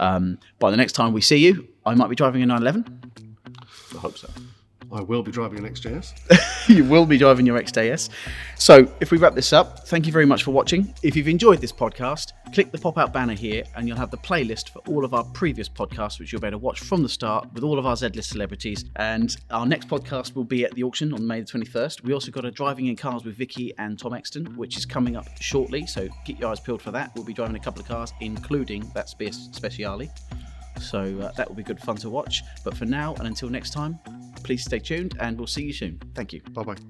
Um, 0.00 0.38
by 0.58 0.70
the 0.70 0.76
next 0.76 0.92
time 0.92 1.12
we 1.12 1.20
see 1.20 1.38
you, 1.38 1.68
I 1.84 1.94
might 1.94 2.08
be 2.08 2.16
driving 2.16 2.42
a 2.42 2.46
911. 2.46 3.32
I 3.94 3.98
hope 3.98 4.16
so. 4.18 4.28
I 4.92 5.00
will 5.02 5.22
be 5.22 5.32
driving 5.32 5.64
an 5.64 5.72
XJS. 5.72 6.68
you 6.68 6.84
will 6.84 7.06
be 7.06 7.18
driving 7.18 7.46
your 7.46 7.58
XJS. 7.60 8.10
So, 8.56 8.92
if 9.00 9.10
we 9.10 9.18
wrap 9.18 9.34
this 9.34 9.52
up, 9.52 9.86
thank 9.88 10.06
you 10.06 10.12
very 10.12 10.26
much 10.26 10.44
for 10.44 10.52
watching. 10.52 10.94
If 11.02 11.16
you've 11.16 11.28
enjoyed 11.28 11.60
this 11.60 11.72
podcast, 11.72 12.32
click 12.52 12.70
the 12.70 12.78
pop 12.78 12.98
out 12.98 13.12
banner 13.12 13.34
here 13.34 13.64
and 13.74 13.88
you'll 13.88 13.96
have 13.96 14.10
the 14.10 14.18
playlist 14.18 14.70
for 14.70 14.78
all 14.88 15.04
of 15.04 15.14
our 15.14 15.24
previous 15.24 15.68
podcasts, 15.68 16.18
which 16.18 16.32
you'll 16.32 16.40
be 16.40 16.46
able 16.46 16.58
to 16.58 16.64
watch 16.64 16.80
from 16.80 17.02
the 17.02 17.08
start 17.08 17.52
with 17.52 17.64
all 17.64 17.78
of 17.78 17.86
our 17.86 17.96
Z 17.96 18.08
list 18.08 18.30
celebrities. 18.30 18.84
And 18.96 19.36
our 19.50 19.66
next 19.66 19.88
podcast 19.88 20.34
will 20.34 20.44
be 20.44 20.64
at 20.64 20.72
the 20.74 20.82
auction 20.82 21.12
on 21.12 21.26
May 21.26 21.40
the 21.40 21.46
21st. 21.46 22.02
We 22.02 22.12
also 22.12 22.30
got 22.30 22.44
a 22.44 22.50
driving 22.50 22.86
in 22.86 22.96
cars 22.96 23.24
with 23.24 23.36
Vicki 23.36 23.74
and 23.78 23.98
Tom 23.98 24.14
Exton, 24.14 24.46
which 24.56 24.76
is 24.76 24.86
coming 24.86 25.16
up 25.16 25.26
shortly. 25.40 25.86
So, 25.86 26.08
get 26.24 26.38
your 26.38 26.50
eyes 26.50 26.60
peeled 26.60 26.82
for 26.82 26.92
that. 26.92 27.12
We'll 27.14 27.24
be 27.24 27.34
driving 27.34 27.56
a 27.56 27.60
couple 27.60 27.80
of 27.80 27.88
cars, 27.88 28.12
including 28.20 28.90
that 28.94 29.08
Spe- 29.08 29.32
Speciale. 29.52 30.10
So, 30.78 31.00
uh, 31.20 31.32
that 31.32 31.48
will 31.48 31.56
be 31.56 31.62
good 31.62 31.80
fun 31.80 31.96
to 31.96 32.10
watch. 32.10 32.42
But 32.64 32.76
for 32.76 32.84
now 32.84 33.14
and 33.14 33.26
until 33.26 33.48
next 33.48 33.70
time, 33.70 33.98
please 34.42 34.64
stay 34.64 34.78
tuned 34.78 35.16
and 35.20 35.36
we'll 35.36 35.46
see 35.46 35.64
you 35.64 35.72
soon. 35.72 36.00
Thank 36.14 36.32
you. 36.32 36.40
Bye 36.52 36.62
bye. 36.62 36.86